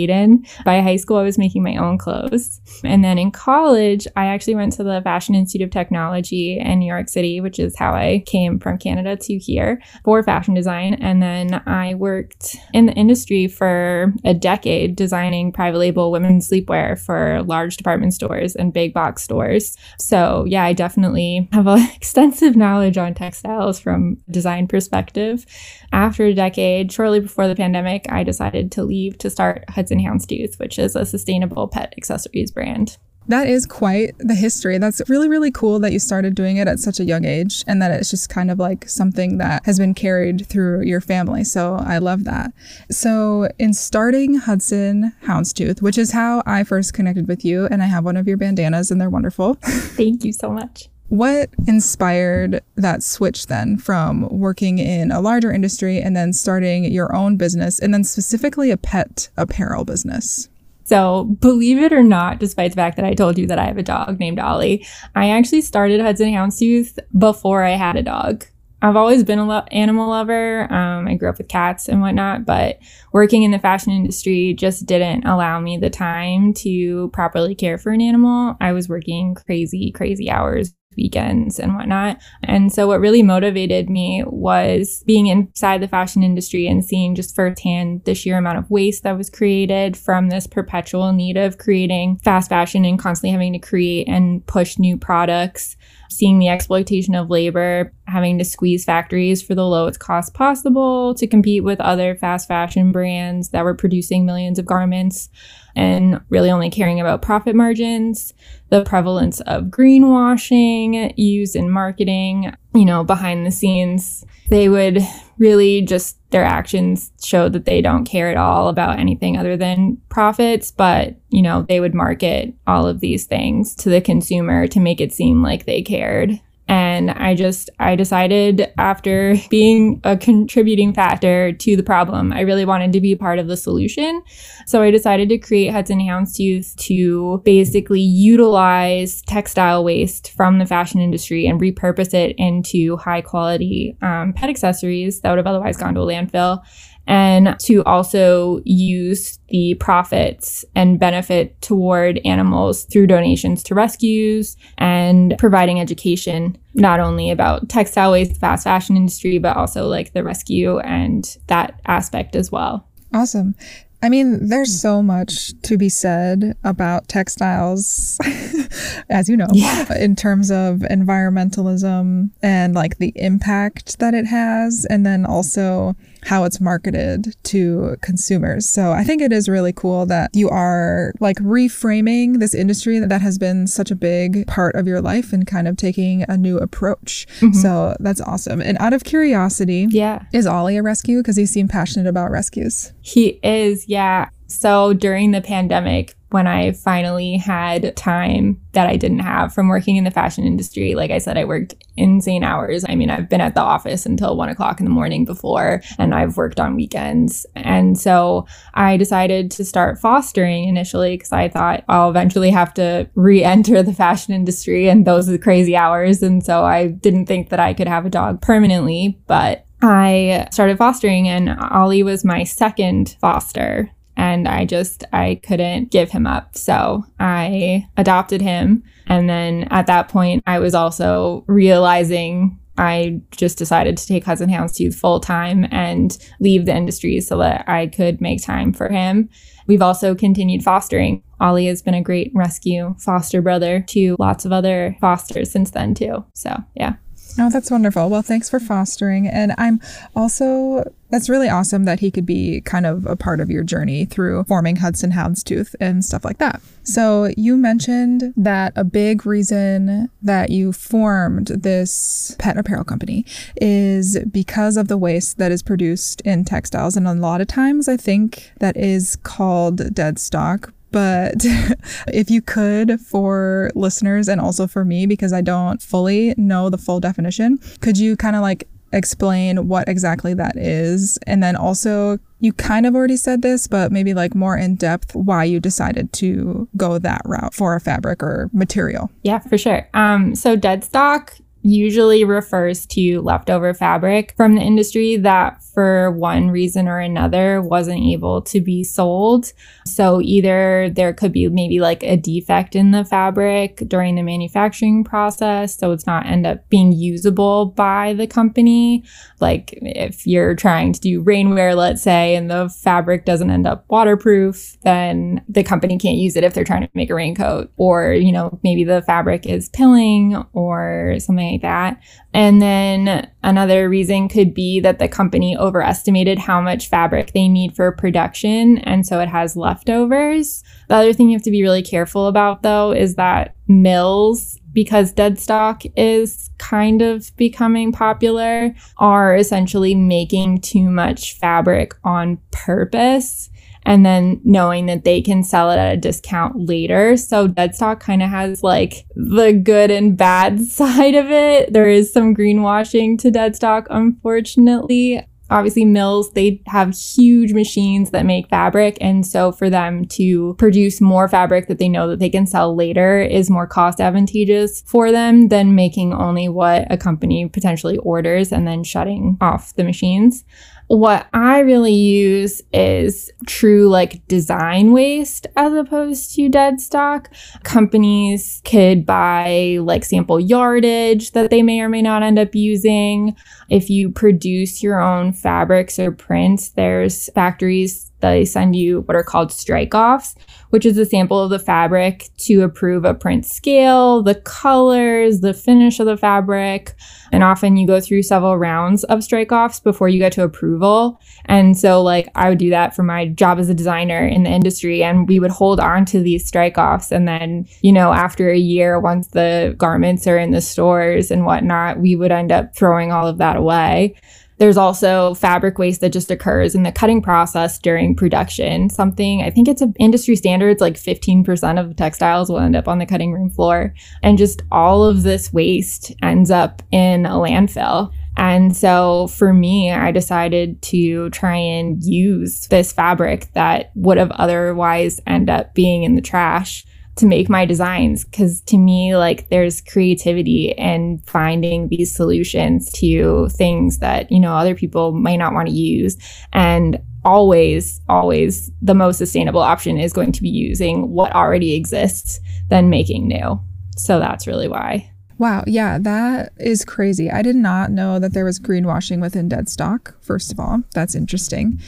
By 0.65 0.81
high 0.81 0.97
school, 0.97 1.17
I 1.17 1.23
was 1.23 1.39
making 1.39 1.63
my 1.63 1.77
own 1.77 1.99
clothes. 1.99 2.61
And 2.85 3.05
then 3.05 3.19
in 3.19 3.31
college, 3.31 4.07
I 4.17 4.27
actually 4.27 4.55
went 4.55 4.73
to 4.75 4.85
the 4.85 5.01
Fashion 5.03 5.35
Institute 5.35 5.67
of 5.67 5.71
Technology 5.71 6.59
in 6.59 6.79
New 6.79 6.87
York 6.87 7.09
City, 7.09 7.41
which 7.41 7.59
is 7.59 7.77
how 7.79 7.93
I 7.93 8.23
came 8.27 8.59
from 8.59 8.79
Canada 8.79 9.17
to 9.17 9.39
here 9.39 9.83
for 10.05 10.23
fashion 10.23 10.55
design. 10.55 10.95
And 10.95 11.23
then 11.23 11.63
I 11.67 11.95
worked 11.95 12.57
in 12.73 12.87
the 12.87 12.93
industry 12.93 13.49
for 13.49 14.15
a 14.25 14.35
decade 14.35 14.97
designing 14.97 15.53
private 15.53 15.79
label 15.79 16.11
women's 16.11 16.49
sleepwear 16.49 16.99
for 16.99 17.43
large 17.43 17.77
department 17.77 18.15
stores 18.15 18.57
and 18.57 18.73
big 18.73 18.95
box 18.95 19.23
stores. 19.23 19.77
So, 19.99 20.45
yeah, 20.47 20.65
I 20.65 20.73
definitely 20.73 21.49
have 21.53 21.67
an 21.67 21.89
extensive 21.95 22.57
knowledge 22.57 22.99
on 22.99 23.15
textiles 23.15 23.81
from 23.81 24.19
design 24.31 24.69
perspective. 24.69 25.47
After 25.93 26.25
a 26.25 26.35
decade, 26.35 26.93
shortly 26.93 27.21
before 27.21 27.49
the 27.49 27.57
pandemic, 27.57 28.07
I 28.09 28.23
decided 28.23 28.71
to 28.73 28.85
leave 28.85 29.19
to 29.19 29.31
start 29.31 29.65
Hudson 29.69 29.90
and 29.91 30.01
Houndstooth, 30.01 30.59
which 30.59 30.79
is 30.79 30.97
a 30.97 31.05
sustainable 31.05 31.69
pet 31.69 31.95
accessories 31.97 32.51
brand. 32.51 32.97
That 33.29 33.49
is 33.49 33.65
quite 33.65 34.17
the 34.19 34.35
history. 34.35 34.79
That's 34.79 35.01
really, 35.09 35.29
really 35.29 35.53
cool 35.53 35.79
that 35.81 35.93
you 35.93 35.99
started 35.99 36.35
doing 36.35 36.57
it 36.57 36.67
at 36.67 36.81
such 36.81 36.99
a 36.99 37.05
young 37.05 37.25
age 37.25 37.63
and 37.67 37.81
that 37.81 37.93
it's 37.93 38.11
just 38.11 38.29
kind 38.29 38.51
of 38.51 38.59
like 38.59 38.89
something 38.89 39.39
that 39.39 39.65
has 39.67 39.79
been 39.79 39.95
carried 39.95 40.47
through 40.47 40.83
your 40.83 41.01
family. 41.01 41.45
So 41.45 41.77
I 41.77 41.99
love 41.99 42.25
that. 42.25 42.53
So, 42.91 43.49
in 43.59 43.73
starting 43.73 44.37
Hudson 44.37 45.13
Houndstooth, 45.25 45.81
which 45.81 45.99
is 45.99 46.11
how 46.11 46.43
I 46.45 46.65
first 46.65 46.93
connected 46.93 47.29
with 47.29 47.45
you, 47.45 47.67
and 47.67 47.83
I 47.83 47.87
have 47.87 48.05
one 48.05 48.17
of 48.17 48.27
your 48.27 48.37
bandanas 48.37 48.91
and 48.91 49.01
they're 49.01 49.11
wonderful. 49.11 49.55
Thank 49.63 50.25
you 50.25 50.33
so 50.33 50.51
much. 50.51 50.89
What 51.11 51.51
inspired 51.67 52.63
that 52.77 53.03
switch 53.03 53.49
then 53.49 53.79
from 53.79 54.29
working 54.31 54.79
in 54.79 55.11
a 55.11 55.21
larger 55.21 55.51
industry 55.51 56.01
and 56.01 56.15
then 56.15 56.33
starting 56.33 56.85
your 56.85 57.13
own 57.13 57.37
business 57.37 57.81
and 57.81 57.93
then 57.93 58.05
specifically 58.05 58.71
a 58.71 58.77
pet 58.77 59.29
apparel 59.37 59.85
business? 59.85 60.49
So, 60.85 61.25
believe 61.41 61.79
it 61.79 61.93
or 61.93 62.05
not, 62.05 62.39
despite 62.39 62.71
the 62.71 62.77
fact 62.77 62.95
that 62.95 63.05
I 63.05 63.15
told 63.15 63.39
you 63.39 63.49
that 63.49 63.59
I 63.59 63.65
have 63.65 63.77
a 63.77 63.83
dog 63.83 64.21
named 64.21 64.39
Ollie, 64.39 64.87
I 65.17 65.31
actually 65.31 65.63
started 65.63 66.01
Hudson 66.01 66.29
Houndstooth 66.29 67.01
before 67.19 67.65
I 67.65 67.71
had 67.71 67.97
a 67.97 68.03
dog. 68.05 68.45
I've 68.81 68.97
always 68.97 69.25
been 69.25 69.41
an 69.41 69.49
lo- 69.49 69.67
animal 69.73 70.11
lover. 70.11 70.73
Um, 70.73 71.09
I 71.09 71.15
grew 71.15 71.29
up 71.29 71.39
with 71.39 71.49
cats 71.49 71.89
and 71.89 72.01
whatnot, 72.01 72.47
but 72.47 72.79
working 73.13 73.43
in 73.43 73.51
the 73.51 73.59
fashion 73.59 73.93
industry 73.93 74.55
just 74.55 74.87
didn't 74.87 75.27
allow 75.27 75.59
me 75.59 75.77
the 75.77 75.91
time 75.91 76.55
to 76.55 77.09
properly 77.09 77.57
care 77.57 77.79
for 77.79 77.91
an 77.91 78.01
animal. 78.01 78.57
I 78.61 78.73
was 78.73 78.89
working 78.89 79.35
crazy, 79.35 79.91
crazy 79.91 80.31
hours 80.31 80.73
weekends 81.01 81.59
and 81.59 81.75
whatnot. 81.75 82.21
And 82.43 82.73
so, 82.73 82.87
what 82.87 83.01
really 83.01 83.23
motivated 83.23 83.89
me 83.89 84.23
was 84.27 85.03
being 85.07 85.27
inside 85.27 85.81
the 85.81 85.89
fashion 85.89 86.23
industry 86.23 86.67
and 86.67 86.85
seeing 86.85 87.15
just 87.15 87.35
firsthand 87.35 88.05
the 88.05 88.15
sheer 88.15 88.37
amount 88.37 88.59
of 88.59 88.71
waste 88.71 89.03
that 89.03 89.17
was 89.17 89.31
created 89.31 89.97
from 89.97 90.29
this 90.29 90.47
perpetual 90.47 91.13
need 91.13 91.37
of 91.37 91.59
creating 91.59 92.19
fast 92.23 92.51
fashion 92.51 92.85
and 92.85 92.99
constantly 92.99 93.33
having 93.33 93.55
to 93.55 93.59
create 93.59 94.07
and 94.09 94.47
push 94.47 94.79
new 94.79 94.97
products. 94.97 95.77
Seeing 96.11 96.41
the 96.41 96.49
exploitation 96.49 97.15
of 97.15 97.31
labor, 97.31 97.95
having 98.09 98.37
to 98.39 98.45
squeeze 98.45 98.85
factories 98.85 99.41
for 99.41 99.55
the 99.55 99.65
lowest 99.65 100.01
cost 100.01 100.35
possible 100.35 101.15
to 101.15 101.27
compete 101.27 101.63
with 101.63 101.81
other 101.81 102.17
fast 102.17 102.49
fashion 102.49 102.91
brands 102.91 103.51
that 103.51 103.63
were 103.63 103.77
producing 103.77 104.27
millions 104.27 104.59
of 104.59 104.67
garments 104.67 105.29
and 105.77 106.21
really 106.29 106.51
only 106.51 106.71
caring 106.71 107.01
about 107.01 107.23
profit 107.23 107.55
margins, 107.55 108.35
the 108.71 108.85
prevalence 108.85 109.41
of 109.43 109.65
greenwashing 109.65 111.13
used 111.17 111.57
in 111.57 111.71
marketing, 111.71 112.55
you 112.75 112.85
know, 112.85 113.05
behind 113.05 113.45
the 113.45 113.51
scenes. 113.51 114.25
They 114.49 114.69
would 114.69 115.01
really 115.39 115.83
just, 115.83 116.19
their 116.31 116.45
actions 116.45 117.13
show 117.23 117.49
that 117.49 117.65
they 117.65 117.81
don't 117.81 118.05
care 118.05 118.31
at 118.31 118.37
all 118.37 118.69
about 118.69 118.99
anything 118.99 119.37
other 119.37 119.57
than 119.57 119.99
profits, 120.09 120.71
but, 120.71 121.17
you 121.31 121.43
know, 121.43 121.63
they 121.63 121.81
would 121.81 121.95
market 121.95 122.55
all 122.67 122.87
of 122.87 123.01
these 123.01 123.27
things 123.27 123.75
to 123.77 123.91
the 123.91 124.01
consumer 124.01 124.67
to 124.69 124.81
make 124.81 125.01
it 125.01 125.13
seem 125.13 125.43
like 125.43 125.67
they 125.67 125.83
cared. 125.83 126.41
And 126.71 127.11
I 127.11 127.35
just, 127.35 127.69
I 127.81 127.97
decided 127.97 128.73
after 128.79 129.35
being 129.51 130.01
a 130.05 130.17
contributing 130.17 130.95
factor 130.95 131.51
to 131.51 131.75
the 131.75 131.83
problem, 131.83 132.33
I 132.33 132.43
really 132.43 132.65
wanted 132.65 132.93
to 132.93 133.01
be 133.01 133.17
part 133.17 133.41
of 133.41 133.49
the 133.49 133.57
solution. 133.57 134.23
So 134.67 134.81
I 134.81 134.93
decided 134.93 135.29
to 135.31 135.39
create 135.39 135.73
Hudson 135.73 135.99
Houndstooth 135.99 136.77
to 136.77 137.43
basically 137.45 138.01
utilize 138.01 139.21
textile 139.23 139.83
waste 139.83 140.31
from 140.31 140.61
the 140.61 140.67
fashion 140.67 141.01
industry 141.01 141.45
and 141.49 141.61
repurpose 141.61 142.15
it 142.15 142.37
into 142.39 142.97
high 142.99 143.23
quality 143.23 143.97
um, 144.01 144.33
pet 144.33 144.49
accessories 144.49 145.23
that 145.23 145.31
would 145.31 145.39
have 145.39 145.49
otherwise 145.49 145.77
gone 145.77 145.95
to 145.95 146.01
a 146.03 146.07
landfill 146.07 146.63
and 147.11 147.59
to 147.59 147.83
also 147.83 148.61
use 148.65 149.41
the 149.49 149.75
profits 149.81 150.65
and 150.77 151.01
benefit 151.01 151.61
toward 151.61 152.21
animals 152.25 152.85
through 152.85 153.09
donations 153.09 153.65
to 153.65 153.75
rescues 153.75 154.57
and 154.79 155.35
providing 155.37 155.81
education 155.81 156.57
not 156.75 157.01
only 157.01 157.29
about 157.29 157.69
textile 157.69 158.13
waste, 158.13 158.41
fast 158.41 158.63
fashion 158.63 158.97
industry, 158.97 159.39
but 159.39 159.57
also 159.57 159.89
like 159.89 160.13
the 160.13 160.23
rescue 160.23 160.79
and 160.79 161.37
that 161.49 161.81
aspect 161.87 162.37
as 162.37 162.53
well. 162.53 162.87
Awesome. 163.13 163.57
I 164.03 164.09
mean, 164.09 164.49
there's 164.49 164.81
so 164.81 165.03
much 165.03 165.53
to 165.63 165.77
be 165.77 165.89
said 165.89 166.57
about 166.63 167.09
textiles, 167.09 168.19
as 169.11 169.29
you 169.29 169.37
know, 169.37 169.49
yeah. 169.53 169.99
in 169.99 170.15
terms 170.15 170.51
of 170.53 170.77
environmentalism 170.91 172.31
and 172.41 172.75
like 172.75 172.99
the 172.99 173.13
impact 173.17 173.99
that 173.99 174.15
it 174.15 174.27
has, 174.27 174.87
and 174.89 175.05
then 175.05 175.27
also 175.27 175.97
how 176.23 176.45
it's 176.45 176.61
marketed 176.61 177.35
to 177.45 177.97
consumers. 178.03 178.69
So 178.69 178.93
I 178.93 179.05
think 179.05 179.23
it 179.23 179.33
is 179.33 179.49
really 179.49 179.73
cool 179.73 180.07
that 180.07 180.31
you 180.35 180.49
are 180.49 181.13
like 181.21 181.37
reframing 181.37 182.39
this 182.39 182.55
industry 182.55 182.99
that 182.99 183.21
has 183.21 183.39
been 183.39 183.67
such 183.67 183.91
a 183.91 183.97
big 183.97 184.47
part 184.47 184.75
of 184.75 184.87
your 184.87 185.01
life 185.01 185.33
and 185.33 185.47
kind 185.47 185.69
of 185.69 185.77
taking 185.77 186.25
a 186.29 186.37
new 186.37 186.59
approach. 186.59 187.27
Mm-hmm. 187.41 187.53
So 187.53 187.97
that's 188.01 188.21
awesome. 188.21 188.61
And 188.61 188.77
out 188.79 188.93
of 188.93 189.05
curiosity, 189.05 189.87
yeah, 189.91 190.25
is 190.33 190.47
Ollie 190.47 190.77
a 190.77 190.83
rescue? 190.83 191.19
Because 191.19 191.37
he 191.37 191.47
seemed 191.47 191.71
passionate 191.71 192.07
about 192.07 192.31
rescues. 192.31 192.93
He 193.01 193.41
is, 193.43 193.89
yeah. 193.89 194.31
So 194.47 194.93
during 194.93 195.31
the 195.31 195.41
pandemic, 195.41 196.15
when 196.31 196.47
I 196.47 196.73
finally 196.73 197.37
had 197.37 197.97
time 197.97 198.61
that 198.73 198.87
I 198.87 198.97
didn't 198.97 199.19
have 199.21 199.53
from 199.53 199.69
working 199.69 199.97
in 199.97 200.05
the 200.05 200.11
fashion 200.11 200.45
industry. 200.45 200.95
Like 200.95 201.11
I 201.11 201.19
said, 201.19 201.37
I 201.37 201.45
worked 201.45 201.75
insane 201.97 202.45
hours. 202.45 202.85
I 202.89 202.95
mean, 202.95 203.11
I've 203.11 203.29
been 203.29 203.41
at 203.41 203.55
the 203.55 203.61
office 203.61 204.07
until 204.07 204.37
one 204.37 204.49
o'clock 204.49 204.81
in 204.81 204.85
the 204.85 204.93
morning 204.93 205.25
before, 205.25 205.83
and 205.99 206.15
I've 206.15 206.37
worked 206.37 206.61
on 206.61 206.77
weekends. 206.77 207.47
And 207.57 207.99
so 207.99 208.47
I 208.75 208.97
decided 208.97 209.51
to 209.53 209.65
start 209.65 209.99
fostering 209.99 210.69
initially 210.69 211.17
because 211.17 211.33
I 211.33 211.49
thought 211.49 211.85
I'll 211.89 212.11
eventually 212.11 212.51
have 212.51 212.73
to 212.75 213.09
re 213.15 213.43
enter 213.43 213.83
the 213.83 213.93
fashion 213.93 214.33
industry, 214.33 214.89
and 214.89 215.07
those 215.07 215.29
are 215.29 215.33
the 215.33 215.39
crazy 215.39 215.77
hours. 215.77 216.23
And 216.23 216.45
so 216.45 216.65
I 216.65 216.89
didn't 216.89 217.27
think 217.27 217.49
that 217.51 217.61
I 217.61 217.75
could 217.75 217.89
have 217.89 218.07
a 218.07 218.11
dog 218.11 218.41
permanently, 218.41 219.21
but 219.27 219.67
I 219.83 220.47
started 220.53 220.79
fostering, 220.79 221.27
and 221.29 221.51
Ollie 221.51 222.03
was 222.03 222.25
my 222.25 222.45
second 222.45 223.17
foster 223.21 223.91
and 224.21 224.47
I 224.47 224.67
just 224.67 225.03
I 225.15 225.41
couldn't 225.43 225.91
give 225.91 226.11
him 226.11 226.27
up. 226.27 226.55
So 226.55 227.05
I 227.19 227.89
adopted 227.97 228.43
him 228.43 228.85
and 229.07 229.29
then 229.31 229.67
at 229.71 229.87
that 229.87 230.09
point 230.09 230.45
I 230.47 230.59
was 230.59 230.75
also 230.75 231.43
realizing 231.49 232.59
I 232.77 233.21
just 233.31 233.59
decided 233.59 233.97
to 233.97 234.07
take 234.07 234.25
Hudson 234.25 234.51
Houndstooth 234.51 234.95
full 234.95 235.21
time 235.21 235.67
and 235.71 236.17
leave 236.39 236.67
the 236.67 236.77
industry 236.77 237.21
so 237.21 237.39
that 237.39 237.69
I 237.69 237.87
could 237.89 238.21
make 238.21 238.43
time 238.43 238.73
for 238.73 238.89
him. 238.89 239.29
We've 239.67 239.83
also 239.83 240.15
continued 240.15 240.63
fostering. 240.63 241.23
Ollie 241.41 241.67
has 241.67 241.83
been 241.83 241.95
a 241.95 242.03
great 242.03 242.31
rescue 242.35 242.95
foster 242.99 243.43
brother 243.43 243.85
to 243.89 244.17
lots 244.19 244.45
of 244.45 244.53
other 244.53 244.97
fosters 245.01 245.51
since 245.51 245.71
then, 245.71 245.95
too. 245.95 246.25
So, 246.35 246.57
yeah. 246.75 246.95
Oh, 247.39 247.49
that's 247.51 247.71
wonderful. 247.71 248.11
Well, 248.11 248.23
thanks 248.23 248.51
for 248.51 248.59
fostering. 248.61 249.27
And 249.29 249.55
I'm 249.57 249.81
also, 250.17 250.85
that's 251.11 251.29
really 251.29 251.49
awesome 251.49 251.85
that 251.85 252.01
he 252.01 252.11
could 252.11 252.27
be 252.27 252.61
kind 252.63 252.87
of 252.87 253.07
a 253.07 253.17
part 253.17 253.41
of 253.41 253.51
your 253.51 253.63
journey 253.63 254.05
through 254.05 254.45
forming 254.45 254.77
Hudson 254.77 255.13
Houndstooth 255.13 255.75
and 255.81 256.05
stuff 256.05 256.25
like 256.25 256.39
that. 256.39 256.61
So, 256.83 257.31
you 257.37 257.57
mentioned 257.57 258.35
that 258.37 258.73
a 258.75 258.85
big 258.85 259.27
reason 259.27 260.11
that 260.23 260.51
you 260.51 260.73
formed 260.73 261.49
this 261.49 262.35
pet 262.39 262.57
apparel 262.57 262.85
company 262.85 263.25
is 263.61 264.19
because 264.31 264.77
of 264.77 264.89
the 264.89 264.97
waste 264.97 265.39
that 265.39 265.53
is 265.53 265.63
produced 265.63 266.21
in 266.23 266.45
textiles. 266.45 266.97
And 266.97 267.07
a 267.07 267.15
lot 267.15 267.41
of 267.41 267.47
times, 267.47 267.89
I 267.89 267.97
think 267.97 268.51
that 268.59 268.77
is 268.77 269.17
called 269.17 269.95
dead 269.95 270.19
stock, 270.19 270.73
but 270.91 271.37
if 272.09 272.31
you 272.31 272.43
could, 272.43 273.01
for 273.01 273.71
listeners 273.75 274.29
and 274.29 274.41
also 274.41 274.67
for 274.67 274.85
me, 274.85 275.07
because 275.07 275.33
I 275.33 275.41
don't 275.41 275.81
fully 275.83 276.35
know 276.37 276.71
the 276.71 276.79
full 276.79 277.01
definition, 277.01 277.59
could 277.81 277.99
you 277.99 278.17
kind 278.17 278.37
of 278.37 278.43
like 278.43 278.69
explain 278.93 279.69
what 279.69 279.89
exactly 279.89 280.35
that 280.35 280.57
is? 280.57 281.19
And 281.27 281.43
then 281.43 281.57
also, 281.57 282.19
you 282.41 282.53
kind 282.53 282.87
of 282.87 282.95
already 282.95 283.17
said 283.17 283.43
this, 283.43 283.67
but 283.67 283.93
maybe 283.93 284.15
like 284.15 284.35
more 284.35 284.57
in 284.57 284.77
depth 284.77 285.15
why 285.15 285.45
you 285.45 285.61
decided 285.61 286.13
to 286.15 286.69
go 286.77 286.99
that 286.99 287.23
route 287.25 287.55
for 287.55 287.75
a 287.75 287.81
fabric 287.81 288.23
or 288.23 288.51
material. 288.53 289.11
Yeah, 289.23 289.39
for 289.39 289.59
sure. 289.59 289.89
Um, 289.95 290.35
so 290.35 290.57
dead 290.57 290.85
stock 290.85 291.37
usually 291.63 292.25
refers 292.25 292.87
to 292.87 293.21
leftover 293.21 293.75
fabric 293.75 294.35
from 294.37 294.55
the 294.55 294.63
industry 294.63 295.17
that 295.17 295.63
for 295.75 296.11
one 296.13 296.51
reason 296.51 296.89
or 296.89 296.99
another 296.99 297.61
wasn't 297.61 298.03
able 298.03 298.43
to 298.43 298.61
be 298.61 298.83
sold. 298.83 299.53
So 299.87 300.21
either 300.23 300.91
there 300.91 301.13
could 301.13 301.33
be 301.33 301.49
maybe 301.49 301.81
like 301.81 302.03
a 302.03 302.17
defect 302.17 302.75
in 302.75 302.91
the 302.91 303.05
fabric 303.05 303.77
during 303.89 304.15
the 304.15 304.23
manufacturing 304.23 305.05
process 305.05 305.77
so 305.77 305.93
it's 305.93 306.07
not 306.07 306.27
end 306.27 306.47
up 306.47 306.69
being 306.69 306.93
usable 306.93 307.67
by 307.67 308.15
the 308.15 308.27
company. 308.27 309.05
Like 309.41 309.79
if 309.83 310.27
you're 310.27 310.55
trying 310.55 310.93
to 310.93 311.01
do 311.01 311.23
rainwear 311.23 311.77
let's 311.77 312.03
say 312.03 312.35
and 312.35 312.51
the 312.51 312.69
fabric 312.69 313.25
doesn't 313.25 313.51
end 313.51 313.67
up 313.67 313.85
waterproof, 313.89 314.77
then 314.83 315.45
the 315.49 315.63
company 315.63 315.99
can't 315.99 316.17
use 316.17 316.37
it 316.37 316.45
if 316.45 316.55
they're 316.55 316.65
trying 316.65 316.83
to 316.83 316.91
make 316.95 317.11
a 317.11 317.15
raincoat 317.15 317.71
or 317.77 318.13
you 318.13 318.33
know 318.33 318.59
maybe 318.63 318.85
the 318.85 319.03
fabric 319.03 319.47
is 319.47 319.69
pilling 319.69 320.37
or 320.53 321.17
something 321.19 321.50
that. 321.59 322.01
And 322.33 322.63
then 322.63 323.31
another 323.43 323.89
reason 323.89 324.29
could 324.29 324.55
be 324.55 324.81
that 324.81 324.99
the 324.99 325.09
company 325.09 325.57
overestimated 325.57 326.39
how 326.39 326.61
much 326.61 326.89
fabric 326.89 327.33
they 327.33 327.49
need 327.49 327.75
for 327.75 327.93
production. 327.93 328.79
And 328.79 329.07
so 329.07 329.21
it 329.21 329.29
has 329.29 329.57
leftovers. 329.57 330.63
The 330.89 330.97
other 330.97 331.13
thing 331.13 331.29
you 331.29 331.37
have 331.37 331.45
to 331.45 331.51
be 331.51 331.63
really 331.63 331.83
careful 331.83 332.27
about, 332.27 332.63
though, 332.63 332.93
is 332.93 333.17
that 333.17 333.55
mills, 333.69 334.59
because 334.73 335.13
dead 335.13 335.39
stock 335.39 335.83
is 335.97 336.51
kind 336.59 337.03
of 337.03 337.35
becoming 337.37 337.93
popular, 337.93 338.75
are 338.99 339.35
essentially 339.35 339.95
making 339.95 340.61
too 340.61 340.91
much 340.91 341.37
fabric 341.39 341.95
on 342.05 342.39
purpose 342.53 343.51
and 343.85 344.05
then 344.05 344.41
knowing 344.45 344.87
that 344.87 345.05
they 345.05 345.21
can 345.23 345.43
sell 345.43 345.71
it 345.71 345.79
at 345.79 345.95
a 345.95 345.97
discount 345.97 346.69
later. 346.69 347.17
So 347.17 347.49
Deadstock 347.49 348.01
kind 348.01 348.23
of 348.23 348.29
has 348.29 348.63
like 348.63 349.07
the 349.15 349.53
good 349.53 349.91
and 349.91 350.17
bad 350.17 350.61
side 350.67 351.15
of 351.15 351.31
it. 351.31 351.73
There 351.73 351.89
is 351.89 352.13
some 352.13 352.35
greenwashing 352.35 353.19
to 353.21 353.31
Deadstock, 353.31 353.87
unfortunately. 353.91 355.27
Obviously, 355.51 355.85
mills, 355.85 356.31
they 356.33 356.63
have 356.69 356.95
huge 356.95 357.53
machines 357.53 358.11
that 358.11 358.25
make 358.25 358.49
fabric. 358.49 358.97
And 359.01 359.27
so 359.27 359.51
for 359.51 359.69
them 359.69 360.05
to 360.05 360.55
produce 360.59 361.01
more 361.01 361.27
fabric 361.27 361.67
that 361.67 361.79
they 361.79 361.89
know 361.89 362.09
that 362.09 362.21
they 362.21 362.31
can 362.31 362.47
sell 362.47 362.77
later 362.77 363.21
is 363.21 363.51
more 363.51 363.67
cost 363.67 364.01
advantageous 364.01 364.83
for 364.87 365.11
them 365.11 365.49
than 365.49 365.75
making 365.75 366.15
only 366.15 366.49
what 366.49 366.87
a 366.89 366.97
company 366.97 367.49
potentially 367.49 367.99
orders 367.99 368.53
and 368.53 368.65
then 368.65 368.85
shutting 368.85 369.39
off 369.41 369.75
the 369.75 369.83
machines. 369.83 370.45
What 370.91 371.29
I 371.33 371.61
really 371.61 371.95
use 371.95 372.63
is 372.73 373.31
true 373.47 373.89
like 373.89 374.27
design 374.27 374.91
waste 374.91 375.47
as 375.55 375.73
opposed 375.73 376.35
to 376.35 376.49
dead 376.49 376.81
stock. 376.81 377.31
Companies 377.63 378.61
could 378.65 379.07
buy 379.07 379.79
like 379.81 380.05
sample 380.05 380.41
yardage 380.41 381.31
that 381.31 381.51
they 381.51 381.63
may 381.63 381.81
or 381.81 381.89
may 381.89 382.03
not 382.03 382.25
end 382.25 382.41
up 382.41 382.57
using. 382.57 383.37
If 383.69 383.89
you 383.89 384.11
produce 384.11 384.83
your 384.83 385.01
own 385.01 385.33
fabrics 385.33 385.97
or 386.01 386.11
prints, 386.11 386.71
there's 386.71 387.31
factories 387.35 388.10
they 388.21 388.45
send 388.45 388.77
you 388.77 389.01
what 389.03 389.17
are 389.17 389.25
called 389.25 389.53
strike 389.53 389.95
offs, 389.95 390.35
which 390.71 390.87
is 390.87 390.97
a 390.99 391.05
sample 391.05 391.41
of 391.41 391.51
the 391.51 391.59
fabric 391.59 392.31
to 392.39 392.63
approve 392.63 393.05
a 393.05 393.15
print 393.15 393.45
scale, 393.45 394.23
the 394.23 394.35
colors, 394.35 395.41
the 395.41 395.55
finish 395.55 396.01
of 396.01 396.07
the 396.07 396.17
fabric. 396.17 396.95
And 397.33 397.43
often 397.43 397.77
you 397.77 397.87
go 397.87 398.01
through 398.01 398.23
several 398.23 398.59
rounds 398.59 399.05
of 399.05 399.23
strike 399.23 399.53
offs 399.53 399.81
before 399.81 400.09
you 400.09 400.19
get 400.19 400.33
to 400.33 400.43
approval. 400.43 401.21
And 401.47 401.79
so, 401.79 402.03
like, 402.03 402.29
I 402.35 402.49
would 402.49 402.59
do 402.59 402.71
that 402.71 402.95
for 402.95 403.03
my 403.03 403.27
job 403.27 403.59
as 403.59 403.69
a 403.69 403.75
designer 403.75 404.27
in 404.27 404.43
the 404.43 404.51
industry, 404.51 405.03
and 405.03 405.29
we 405.29 405.39
would 405.39 405.51
hold 405.51 405.81
on 405.81 406.05
to 406.07 406.21
these 406.21 406.47
strike 406.47 406.79
offs. 406.79 407.13
And 407.13 407.29
then, 407.29 407.67
you 407.83 407.93
know, 407.93 408.13
after 408.13 408.51
a 408.51 408.59
year, 408.59 408.99
once 408.99 409.29
the 409.29 409.75
garments 409.79 410.27
are 410.27 410.39
in 410.39 410.51
the 410.51 410.61
stores 410.61 411.31
and 411.31 411.47
whatnot, 411.47 412.01
we 412.01 412.17
would 412.17 412.33
end 412.33 412.53
up 412.53 412.75
throwing 412.75 413.13
all 413.13 413.27
of 413.27 413.39
that 413.39 413.57
away. 413.57 414.17
There's 414.61 414.77
also 414.77 415.33
fabric 415.33 415.79
waste 415.79 416.03
that 416.03 416.13
just 416.13 416.31
occurs 416.31 416.75
in 416.75 416.83
the 416.83 416.93
cutting 416.93 417.23
process 417.23 417.79
during 417.79 418.15
production. 418.15 418.91
Something 418.91 419.41
I 419.41 419.49
think 419.49 419.69
it's 419.69 419.81
an 419.81 419.95
industry 419.99 420.37
standards 420.37 420.83
like 420.83 420.97
15% 420.97 421.81
of 421.81 421.97
textiles 421.97 422.51
will 422.51 422.59
end 422.59 422.77
up 422.77 422.87
on 422.87 422.99
the 422.99 423.07
cutting 423.07 423.33
room 423.33 423.49
floor. 423.49 423.95
And 424.23 424.37
just 424.37 424.61
all 424.71 425.03
of 425.03 425.23
this 425.23 425.51
waste 425.51 426.13
ends 426.23 426.51
up 426.51 426.83
in 426.93 427.25
a 427.25 427.31
landfill. 427.31 428.13
And 428.37 428.77
so 428.77 429.29
for 429.29 429.55
me, 429.55 429.93
I 429.93 430.13
decided 430.13 430.83
to 430.83 431.31
try 431.31 431.57
and 431.57 432.05
use 432.05 432.67
this 432.67 432.93
fabric 432.93 433.51
that 433.55 433.93
would 433.95 434.19
have 434.19 434.31
otherwise 434.33 435.21
end 435.27 435.49
up 435.49 435.73
being 435.75 436.03
in 436.03 436.17
the 436.17 436.23
trash 436.23 436.85
to 437.17 437.27
make 437.27 437.49
my 437.49 437.65
designs 437.65 438.25
because 438.25 438.61
to 438.63 438.79
me 438.79 439.17
like 439.17 439.49
there's 439.51 439.81
creativity 439.81 440.77
and 440.79 441.25
finding 441.27 441.89
these 441.89 442.15
solutions 442.15 442.91
to 442.93 443.49
things 443.51 443.99
that 443.99 444.31
you 444.31 444.41
know 444.41 444.55
other 444.55 444.75
people 444.75 445.13
might 445.13 445.37
not 445.37 445.53
want 445.53 445.69
to 445.69 445.75
use. 445.75 446.17
And 446.53 446.99
always 447.25 448.01
always 448.09 448.71
the 448.81 448.95
most 448.95 449.19
sustainable 449.19 449.61
option 449.61 449.99
is 449.99 450.13
going 450.13 450.33
to 450.33 450.43
be 450.43 450.49
using 450.49 451.11
what 451.11 451.35
already 451.35 451.75
exists 451.75 452.41
than 452.69 452.89
making 452.89 453.29
new. 453.29 453.61
So 453.97 454.19
that's 454.19 454.47
really 454.47 454.69
why 454.69 455.11
Wow, 455.41 455.65
yeah, 455.67 455.97
that 455.97 456.53
is 456.59 456.85
crazy. 456.85 457.31
I 457.31 457.41
did 457.41 457.57
not 457.57 457.91
know 457.91 458.19
that 458.19 458.35
there 458.35 458.45
was 458.45 458.61
greenwashing 458.61 459.23
within 459.23 459.49
dead 459.49 459.71
stock, 459.71 460.15
first 460.21 460.53
of 460.53 460.61
all. 460.61 460.83
That's 460.93 461.15
interesting. 461.15 461.81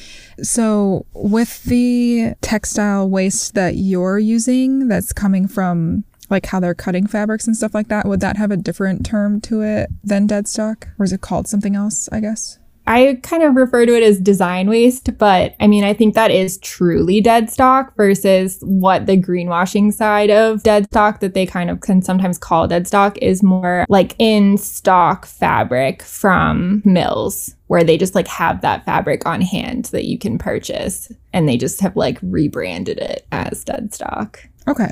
So, 0.42 1.04
with 1.12 1.62
the 1.64 2.32
textile 2.40 3.11
waste 3.11 3.52
that 3.52 3.76
you're 3.76 4.18
using 4.18 4.88
that's 4.88 5.12
coming 5.12 5.47
from 5.47 6.04
like 6.30 6.47
how 6.47 6.61
they're 6.61 6.73
cutting 6.73 7.06
fabrics 7.06 7.47
and 7.47 7.54
stuff 7.54 7.75
like 7.75 7.88
that, 7.88 8.06
would 8.06 8.21
that 8.21 8.38
have 8.38 8.50
a 8.50 8.56
different 8.56 9.04
term 9.04 9.38
to 9.42 9.61
it 9.61 9.90
than 10.02 10.26
dead 10.26 10.49
stock? 10.49 10.88
Or 10.99 11.04
is 11.04 11.12
it 11.12 11.21
called 11.21 11.47
something 11.47 11.76
else, 11.76 12.09
I 12.11 12.21
guess? 12.21 12.59
I 12.87 13.21
kind 13.23 13.43
of 13.43 13.55
refer 13.55 13.87
to 13.87 13.97
it 13.97 14.03
as 14.03 14.19
design 14.19 14.69
waste, 14.69 15.17
but 15.19 15.55
I 15.61 15.67
mean, 15.67 15.85
I 15.85 15.95
think 15.95 16.15
that 16.15 16.31
is 16.31 16.59
truly 16.59 17.21
dead 17.21 17.51
stock 17.51 17.97
versus 17.97 18.59
what 18.62 19.07
the 19.07 19.17
greenwashing 19.17 19.93
side 19.93 20.31
of 20.31 20.62
dead 20.62 20.87
stock 20.87 21.21
that 21.21 21.35
they 21.35 21.47
kind 21.47 21.71
of 21.71 21.81
can 21.81 22.03
sometimes 22.03 22.39
call 22.39 22.67
dead 22.67 22.87
stock 22.87 23.17
is 23.19 23.43
more 23.43 23.87
like 23.89 24.15
in 24.19 24.59
stock 24.59 25.27
fabric 25.27 26.03
from 26.03 26.83
mills 26.85 27.55
where 27.69 27.85
they 27.85 27.97
just 27.97 28.15
like 28.15 28.29
have 28.29 28.61
that 28.61 28.85
fabric 28.85 29.25
on 29.25 29.41
hand 29.41 29.87
that 29.87 30.05
you 30.05 30.19
can 30.19 30.37
purchase 30.37 31.11
and 31.33 31.49
they 31.49 31.57
just 31.57 31.81
have 31.81 31.97
like 31.97 32.19
rebranded 32.21 32.99
it 32.99 33.27
as 33.33 33.65
dead 33.65 33.95
stock. 33.95 34.47
Okay. 34.69 34.90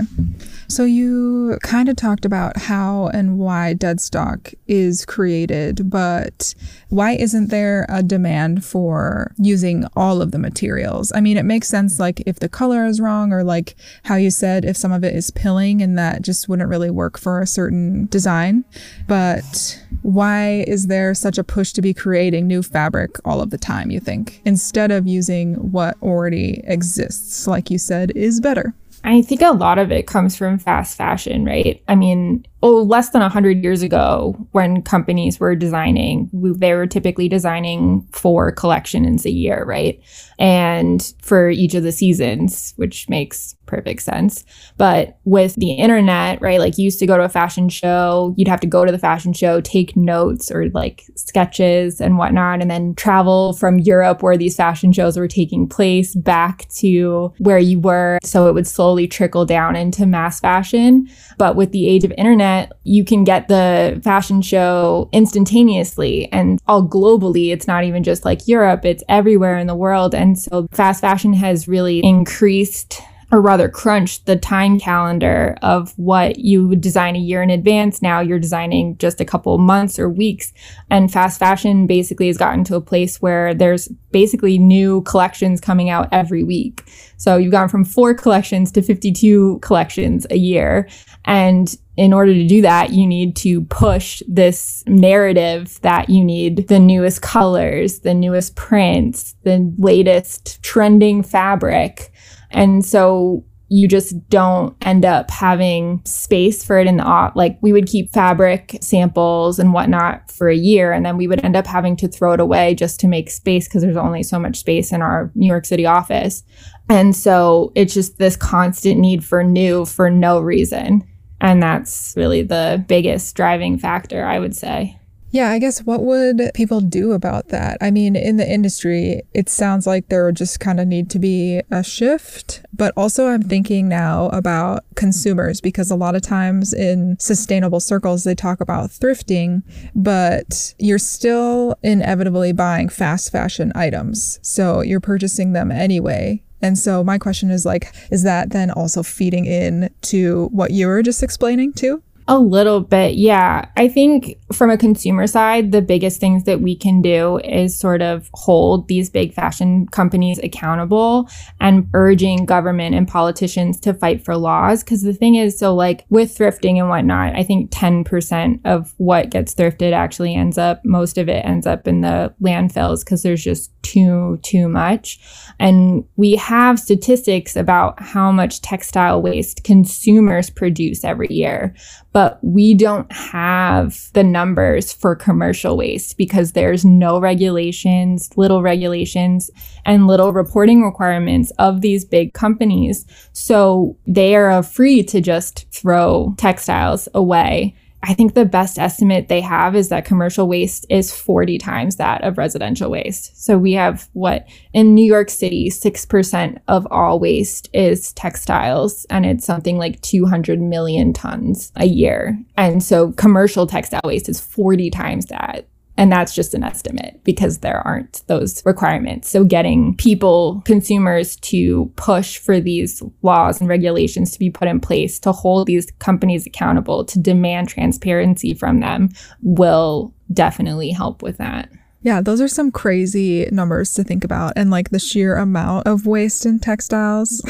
So 0.67 0.85
you 0.85 1.59
kind 1.63 1.89
of 1.89 1.97
talked 1.97 2.25
about 2.25 2.57
how 2.57 3.07
and 3.09 3.39
why 3.39 3.75
deadstock 3.77 4.55
is 4.67 5.05
created, 5.05 5.89
but 5.89 6.55
why 6.89 7.13
isn't 7.13 7.49
there 7.49 7.87
a 7.89 8.03
demand 8.03 8.65
for 8.65 9.33
using 9.39 9.85
all 9.95 10.21
of 10.21 10.33
the 10.33 10.39
materials? 10.39 11.13
I 11.15 11.21
mean, 11.21 11.37
it 11.37 11.45
makes 11.45 11.69
sense 11.69 12.01
like 12.01 12.21
if 12.27 12.41
the 12.41 12.49
color 12.49 12.85
is 12.85 13.01
wrong 13.01 13.33
or 13.33 13.45
like 13.45 13.77
how 14.05 14.17
you 14.17 14.31
said 14.31 14.65
if 14.65 14.77
some 14.77 14.93
of 14.93 15.05
it 15.05 15.15
is 15.15 15.31
pilling 15.31 15.83
and 15.83 15.97
that 15.99 16.23
just 16.23 16.49
wouldn't 16.49 16.69
really 16.69 16.91
work 16.91 17.19
for 17.19 17.41
a 17.41 17.47
certain 17.47 18.07
design. 18.07 18.65
But 19.07 19.81
why 20.03 20.65
is 20.67 20.89
there 20.89 21.15
such 21.15 21.39
a 21.39 21.45
push 21.45 21.73
to 21.73 21.83
be 21.83 21.95
creating 21.95 22.47
new 22.47 22.63
fabric 22.63 23.17
all 23.25 23.41
of 23.41 23.51
the 23.51 23.59
time, 23.59 23.91
you 23.91 24.01
think, 24.01 24.41
instead 24.45 24.91
of 24.91 25.07
using 25.07 25.55
what 25.73 25.97
already 26.03 26.61
exists, 26.65 27.47
like 27.47 27.71
you 27.71 27.79
said, 27.79 28.13
is 28.17 28.41
better? 28.41 28.75
I 29.03 29.23
think 29.23 29.41
a 29.41 29.53
lot 29.53 29.79
of 29.79 29.91
it 29.91 30.07
comes 30.07 30.37
from 30.37 30.59
fast 30.59 30.97
fashion, 30.97 31.45
right? 31.45 31.83
I 31.89 31.95
mean, 31.95 32.45
oh, 32.63 32.83
less 32.83 33.11
than 33.11 33.23
100 33.23 33.63
years 33.63 33.83
ago, 33.83 34.37
when 34.53 34.83
companies 34.83 35.41
were 35.41 35.57
designing, 35.57 36.29
they 36.33 36.75
were 36.75 36.87
typically 36.87 37.29
designing 37.29 38.07
four 38.13 38.53
collections 38.53 39.25
a 39.25 39.31
year, 39.31 39.65
right? 39.65 40.03
And 40.39 41.15
for 41.23 41.49
each 41.49 41.75
of 41.75 41.83
the 41.83 41.93
seasons, 41.93 42.75
which 42.77 43.09
makes 43.09 43.57
perfect 43.71 44.03
sense. 44.03 44.45
But 44.77 45.19
with 45.25 45.55
the 45.55 45.71
internet, 45.71 46.43
right, 46.43 46.59
like 46.59 46.77
you 46.77 46.85
used 46.85 46.99
to 46.99 47.07
go 47.07 47.17
to 47.17 47.25
a 47.25 47.29
fashion 47.29 47.69
show, 47.69 48.35
you'd 48.37 48.49
have 48.49 48.61
to 48.61 48.67
go 48.67 48.85
to 48.85 48.93
the 48.93 48.99
fashion 48.99 49.33
show, 49.33 49.61
take 49.61 49.97
notes 49.97 50.51
or 50.51 50.69
like 50.71 51.05
sketches 51.15 52.01
and 52.01 52.19
whatnot, 52.19 52.61
and 52.61 52.71
then 52.71 52.95
travel 52.97 53.53
from 53.55 53.79
Europe 53.79 54.23
where 54.23 54.37
these 54.37 54.57
fashion 54.57 54.93
shows 54.93 55.17
were 55.17 55.29
taking 55.29 55.69
place 55.69 56.15
back 56.17 56.69
to 56.71 57.33
where 57.39 57.59
you 57.59 57.79
were. 57.79 58.19
So 58.23 58.49
it 58.49 58.55
would 58.55 58.67
slowly 58.67 59.07
trickle 59.07 59.47
down 59.47 59.77
into 59.77 60.05
mass 60.05 60.41
fashion. 60.41 61.09
But 61.39 61.55
with 61.55 61.71
the 61.71 61.89
age 61.89 62.05
of 62.05 62.13
internet, 62.19 62.73
you 62.83 63.05
can 63.05 63.25
get 63.25 63.49
the 63.49 64.01
fashion 64.03 64.43
show 64.43 65.09
instantaneously 65.13 66.31
and 66.33 66.61
all 66.67 66.87
globally. 66.87 67.53
It's 67.53 67.69
not 67.69 67.85
even 67.85 68.03
just 68.03 68.25
like 68.25 68.49
Europe, 68.49 68.85
it's 68.85 69.05
everywhere 69.09 69.57
in 69.59 69.69
the 69.69 69.77
world. 69.77 70.15
And 70.15 70.39
so 70.39 70.67
fast 70.73 71.01
fashion 71.01 71.33
has 71.35 71.69
really 71.69 72.01
increased 72.01 73.01
or 73.33 73.41
rather 73.41 73.69
crunch 73.69 74.25
the 74.25 74.37
time 74.37 74.79
calendar 74.79 75.57
of 75.63 75.93
what 75.97 76.39
you 76.39 76.67
would 76.67 76.81
design 76.81 77.15
a 77.15 77.21
year 77.21 77.43
in 77.43 77.51
advance. 77.51 78.03
Now 78.03 78.21
you're 78.21 78.39
designing 78.39 78.97
just 78.99 79.21
a 79.21 79.25
couple 79.25 79.57
months 79.59 79.99
or 79.99 80.09
weeks. 80.09 80.53
And 80.91 81.13
fast 81.13 81.39
fashion 81.39 81.87
basically 81.87 82.27
has 82.27 82.37
gotten 82.37 82.65
to 82.65 82.77
a 82.77 82.81
place 82.81 83.23
where 83.23 83.55
there's 83.55 83.89
basically 84.11 84.59
new 84.59 85.03
collections 85.03 85.61
coming 85.61 85.91
out 85.91 86.09
every 86.11 86.43
week. 86.43 86.85
So 87.17 87.37
you've 87.37 87.53
gone 87.53 87.69
from 87.69 87.85
four 87.85 88.15
collections 88.15 88.73
to 88.73 88.83
52 88.83 89.61
collections 89.61 90.27
a 90.31 90.37
year. 90.37 90.89
And 91.25 91.77
in 91.97 92.13
order 92.13 92.33
to 92.33 92.47
do 92.47 92.63
that, 92.63 92.93
you 92.95 93.07
need 93.07 93.37
to 93.37 93.61
push 93.67 94.23
this 94.27 94.83
narrative 94.87 95.79
that 95.83 96.09
you 96.09 96.25
need 96.25 96.69
the 96.69 96.81
newest 96.81 97.21
colors, 97.21 98.01
the 98.01 98.15
newest 98.15 98.57
prints, 98.57 99.35
the 99.43 99.73
latest 99.77 100.63
trending 100.63 101.23
fabric. 101.23 102.11
And 102.51 102.85
so 102.85 103.45
you 103.73 103.87
just 103.87 104.29
don't 104.29 104.77
end 104.83 105.05
up 105.05 105.31
having 105.31 106.03
space 106.05 106.65
for 106.65 106.79
it 106.81 106.89
in 106.89 106.97
the 106.97 107.33
like 107.37 107.57
we 107.63 107.73
would 107.73 107.87
keep 107.87 108.13
fabric 108.13 108.77
samples 108.81 109.61
and 109.61 109.73
whatnot 109.73 110.29
for 110.29 110.49
a 110.49 110.57
year 110.57 110.93
and 110.93 111.07
then 111.07 111.17
we 111.17 111.29
would 111.29 111.43
end 111.45 111.55
up 111.55 111.69
having 111.69 111.95
to 111.97 112.09
throw 112.09 112.33
it 112.33 112.41
away 112.41 112.75
just 112.75 112.99
to 112.99 113.07
make 113.07 113.31
space 113.31 113.69
because 113.69 113.83
there's 113.83 113.97
only 113.97 114.25
so 114.25 114.41
much 114.41 114.57
space 114.59 114.91
in 114.91 115.01
our 115.01 115.31
new 115.37 115.47
york 115.47 115.65
city 115.65 115.87
office. 115.87 116.43
And 116.89 117.15
so 117.15 117.71
it's 117.77 117.95
just 117.95 118.19
this 118.19 118.37
constant 118.37 118.99
need 118.99 119.25
for 119.25 119.45
new 119.45 119.87
for 119.87 120.11
no 120.11 120.41
reason. 120.41 121.07
And 121.41 121.63
that's 121.63 122.13
really 122.17 122.43
the 122.43 122.85
biggest 122.89 123.37
driving 123.37 123.79
factor 123.79 124.25
i 124.25 124.39
would 124.41 124.57
say 124.57 125.00
yeah, 125.31 125.51
I 125.51 125.59
guess 125.59 125.81
what 125.81 126.03
would 126.03 126.51
people 126.55 126.81
do 126.81 127.13
about 127.13 127.49
that? 127.49 127.79
I 127.81 127.91
mean, 127.91 128.17
in 128.17 128.37
the 128.37 128.49
industry, 128.49 129.23
it 129.33 129.49
sounds 129.49 129.87
like 129.87 130.09
there 130.09 130.31
just 130.33 130.61
kind 130.61 130.81
of 130.81 130.89
need 130.89 131.09
to 131.11 131.19
be 131.19 131.63
a 131.71 131.85
shift. 131.85 132.65
But 132.73 132.93
also, 132.97 133.29
I'm 133.29 133.43
thinking 133.43 133.89
now 133.89 134.29
about 134.29 134.85
consumers 134.97 135.61
because 135.61 135.91
a 135.91 135.97
lot 135.97 136.17
of 136.17 136.23
times 136.23 136.73
in 136.73 137.17
sustainable 137.21 137.81
circles, 137.81 138.25
they 138.25 138.35
talk 138.35 138.61
about 138.61 138.91
thrifting, 138.91 139.63
but 139.95 140.75
you're 140.79 140.99
still 140.99 141.77
inevitably 141.83 142.53
buying 142.53 142.89
fast 142.89 143.31
fashion 143.31 143.71
items. 143.75 144.41
So 144.43 144.81
you're 144.81 145.01
purchasing 145.01 145.53
them 145.53 145.71
anyway. 145.71 146.43
And 146.63 146.79
so 146.79 147.03
my 147.05 147.19
question 147.19 147.51
is 147.51 147.65
like, 147.65 147.95
is 148.11 148.23
that 148.25 148.51
then 148.51 148.71
also 148.71 149.03
feeding 149.03 149.47
in 149.47 149.91
to 150.03 150.49
what 150.53 150.73
you 150.73 150.87
were 150.89 151.03
just 151.03 151.23
explaining 151.23 151.73
too? 151.73 152.03
A 152.33 152.39
little 152.39 152.81
bit, 152.81 153.17
yeah. 153.17 153.69
I 153.77 153.89
think 153.89 154.39
from 154.53 154.71
a 154.71 154.79
consumer 154.79 155.27
side, 155.27 155.73
the 155.73 155.83
biggest 155.83 156.21
things 156.21 156.45
that 156.45 156.61
we 156.61 156.77
can 156.77 157.03
do 157.03 157.39
is 157.39 157.77
sort 157.77 158.03
of 158.03 158.31
hold 158.35 158.87
these 158.87 159.11
big 159.11 159.35
fashion 159.35 159.89
companies 159.89 160.39
accountable 160.39 161.29
and 161.59 161.89
urging 161.93 162.47
government 162.47 162.95
and 162.95 163.09
politicians 163.09 163.81
to 163.81 163.93
fight 163.93 164.25
for 164.25 164.37
laws. 164.37 164.85
Because 164.85 165.03
the 165.03 165.13
thing 165.13 165.35
is, 165.35 165.59
so 165.59 165.75
like 165.75 166.07
with 166.09 166.39
thrifting 166.39 166.79
and 166.79 166.89
whatnot, 166.89 167.35
I 167.35 167.43
think 167.43 167.73
10% 167.73 168.61
of 168.65 168.95
what 168.99 169.31
gets 169.31 169.53
thrifted 169.53 169.93
actually 169.93 170.37
ends 170.37 170.57
up, 170.57 170.85
most 170.85 171.19
of 171.19 171.29
it 171.29 171.45
ends 171.45 171.67
up 171.67 171.89
in 171.89 172.03
the 172.03 172.33
landfills 172.41 173.05
because 173.05 173.25
there's 173.25 173.43
just 173.43 173.73
too, 173.83 174.39
too 174.45 174.69
much. 174.69 175.19
And 175.59 176.05
we 176.15 176.37
have 176.37 176.79
statistics 176.79 177.57
about 177.57 178.01
how 178.01 178.31
much 178.31 178.61
textile 178.61 179.21
waste 179.21 179.65
consumers 179.65 180.49
produce 180.49 181.03
every 181.03 181.27
year 181.29 181.75
but 182.13 182.39
we 182.43 182.75
don't 182.75 183.11
have 183.13 184.11
the 184.15 184.25
numbers 184.25 184.93
for 184.93 185.15
commercial 185.15 185.77
waste 185.77 186.17
because 186.17 186.53
there's 186.53 186.85
no 186.85 187.21
regulations, 187.21 188.31
little 188.37 188.63
regulations, 188.63 189.51
and 189.85 190.07
little 190.07 190.33
reporting 190.33 190.83
requirements 190.83 191.53
of 191.59 191.81
these 191.81 192.05
big 192.05 192.35
companies. 192.35 193.07
So 193.33 193.97
they 194.07 194.35
are 194.35 194.63
free 194.63 195.03
to 195.05 195.21
just 195.21 195.71
throw 195.73 196.35
textiles 196.37 197.09
away 197.15 197.77
I 198.03 198.15
think 198.15 198.35
the 198.35 198.47
best 198.47 198.79
estimate 198.79 199.29
they 199.29 199.43
have 199.43 199.77
is 199.77 199.91
that 199.91 200.07
commercial 200.07 200.49
waste 200.49 200.87
is 200.89 201.15
40 201.15 201.59
times 201.59 201.97
that 201.97 202.25
of 202.25 202.39
residential 202.39 202.91
waste. 202.91 203.45
So 203.45 203.59
we 203.59 203.73
have 203.73 204.09
what 204.15 204.49
in 204.73 204.95
New 204.95 205.05
York 205.05 205.29
City, 205.29 205.69
6% 205.69 206.59
of 206.67 206.87
all 206.91 207.21
waste 207.21 207.69
is 207.75 208.13
textiles, 208.15 209.05
and 209.11 209.27
it's 209.27 209.45
something 209.45 209.77
like 209.77 210.01
200 210.01 210.61
million 210.61 211.13
tons 211.13 211.73
a 211.77 211.87
year. 211.87 212.39
And 212.57 212.83
so 212.83 213.13
commercial 213.13 213.67
textile 213.67 214.01
waste 214.05 214.29
is 214.29 214.41
40 214.41 214.91
times 214.91 215.27
that. 215.27 215.67
And 216.01 216.11
that's 216.11 216.35
just 216.35 216.55
an 216.55 216.65
estimate 216.65 217.21
because 217.25 217.59
there 217.59 217.87
aren't 217.87 218.27
those 218.27 218.65
requirements. 218.65 219.29
So 219.29 219.45
getting 219.45 219.95
people, 219.99 220.63
consumers 220.65 221.37
to 221.37 221.93
push 221.97 222.39
for 222.39 222.59
these 222.59 223.03
laws 223.21 223.61
and 223.61 223.69
regulations 223.69 224.33
to 224.33 224.39
be 224.39 224.49
put 224.49 224.67
in 224.67 224.81
place 224.81 225.19
to 225.19 225.31
hold 225.31 225.67
these 225.67 225.91
companies 225.99 226.47
accountable, 226.47 227.05
to 227.05 227.21
demand 227.21 227.69
transparency 227.69 228.55
from 228.55 228.81
them 228.81 229.11
will 229.43 230.15
definitely 230.33 230.89
help 230.89 231.23
with 231.23 231.37
that. 231.37 231.69
Yeah, 232.03 232.21
those 232.21 232.41
are 232.41 232.49
some 232.49 232.71
crazy 232.71 233.49
numbers 233.53 233.93
to 233.95 234.05
think 234.05 234.25
about. 234.25 234.55
And 234.57 234.71
like 234.71 234.91
the 234.91 234.99
sheer 234.99 235.37
amount 235.37 235.87
of 235.87 236.07
waste 236.07 236.47
in 236.47 236.59
textiles. 236.59 237.43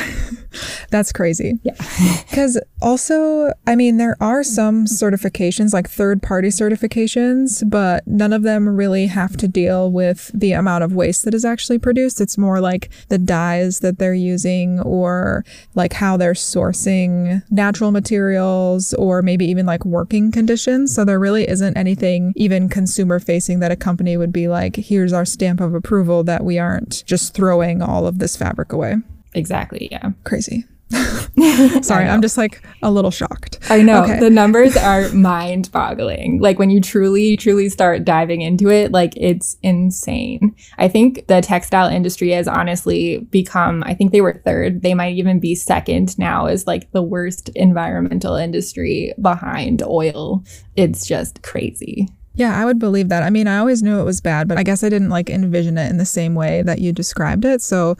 That's 0.90 1.12
crazy. 1.12 1.58
Yeah. 1.62 1.74
Because 2.30 2.60
also, 2.80 3.52
I 3.66 3.74
mean, 3.74 3.96
there 3.96 4.16
are 4.20 4.44
some 4.44 4.86
certifications, 4.86 5.72
like 5.72 5.90
third 5.90 6.22
party 6.22 6.48
certifications, 6.48 7.68
but 7.68 8.06
none 8.06 8.32
of 8.32 8.42
them 8.42 8.68
really 8.68 9.06
have 9.06 9.36
to 9.38 9.48
deal 9.48 9.90
with 9.90 10.30
the 10.32 10.52
amount 10.52 10.84
of 10.84 10.94
waste 10.94 11.24
that 11.24 11.34
is 11.34 11.44
actually 11.44 11.78
produced. 11.78 12.20
It's 12.20 12.38
more 12.38 12.60
like 12.60 12.90
the 13.08 13.18
dyes 13.18 13.80
that 13.80 13.98
they're 13.98 14.14
using 14.14 14.80
or 14.80 15.44
like 15.74 15.92
how 15.92 16.16
they're 16.16 16.34
sourcing 16.34 17.42
natural 17.50 17.90
materials 17.90 18.94
or 18.94 19.22
maybe 19.22 19.46
even 19.46 19.66
like 19.66 19.84
working 19.84 20.30
conditions. 20.30 20.94
So 20.94 21.04
there 21.04 21.18
really 21.18 21.48
isn't 21.48 21.76
anything 21.76 22.32
even 22.36 22.68
consumer 22.68 23.18
facing 23.18 23.58
that 23.60 23.72
a 23.72 23.76
company 23.76 24.16
would 24.16 24.32
be 24.32 24.39
be 24.40 24.48
like, 24.48 24.76
here's 24.76 25.12
our 25.12 25.24
stamp 25.24 25.60
of 25.60 25.74
approval 25.74 26.24
that 26.24 26.44
we 26.44 26.58
aren't 26.58 27.04
just 27.06 27.34
throwing 27.34 27.82
all 27.82 28.06
of 28.06 28.18
this 28.18 28.36
fabric 28.36 28.72
away. 28.72 28.96
Exactly. 29.34 29.88
Yeah. 29.90 30.10
Crazy. 30.24 30.64
Sorry, 31.82 32.08
I'm 32.08 32.20
just 32.20 32.36
like 32.36 32.62
a 32.82 32.90
little 32.90 33.10
shocked. 33.10 33.58
I 33.70 33.82
know. 33.82 34.02
Okay. 34.02 34.18
The 34.18 34.30
numbers 34.30 34.76
are 34.76 35.08
mind 35.12 35.70
boggling. 35.72 36.40
Like 36.40 36.58
when 36.58 36.70
you 36.70 36.80
truly, 36.80 37.36
truly 37.36 37.68
start 37.68 38.04
diving 38.04 38.40
into 38.40 38.68
it, 38.68 38.92
like 38.92 39.12
it's 39.16 39.56
insane. 39.62 40.54
I 40.78 40.88
think 40.88 41.26
the 41.28 41.40
textile 41.40 41.88
industry 41.88 42.30
has 42.30 42.48
honestly 42.48 43.18
become, 43.30 43.82
I 43.86 43.94
think 43.94 44.12
they 44.12 44.20
were 44.20 44.42
third. 44.44 44.82
They 44.82 44.94
might 44.94 45.16
even 45.16 45.38
be 45.38 45.54
second 45.54 46.18
now 46.18 46.46
as 46.46 46.66
like 46.66 46.90
the 46.92 47.02
worst 47.02 47.50
environmental 47.50 48.34
industry 48.34 49.14
behind 49.20 49.82
oil. 49.82 50.42
It's 50.76 51.06
just 51.06 51.42
crazy. 51.42 52.08
Yeah, 52.34 52.60
I 52.60 52.64
would 52.64 52.78
believe 52.78 53.08
that. 53.08 53.22
I 53.22 53.30
mean, 53.30 53.46
I 53.46 53.58
always 53.58 53.82
knew 53.82 54.00
it 54.00 54.04
was 54.04 54.20
bad, 54.20 54.48
but 54.48 54.58
I 54.58 54.62
guess 54.62 54.84
I 54.84 54.88
didn't 54.88 55.10
like 55.10 55.28
envision 55.28 55.76
it 55.76 55.90
in 55.90 55.98
the 55.98 56.04
same 56.04 56.34
way 56.34 56.62
that 56.62 56.80
you 56.80 56.92
described 56.92 57.44
it. 57.44 57.60
So 57.60 57.96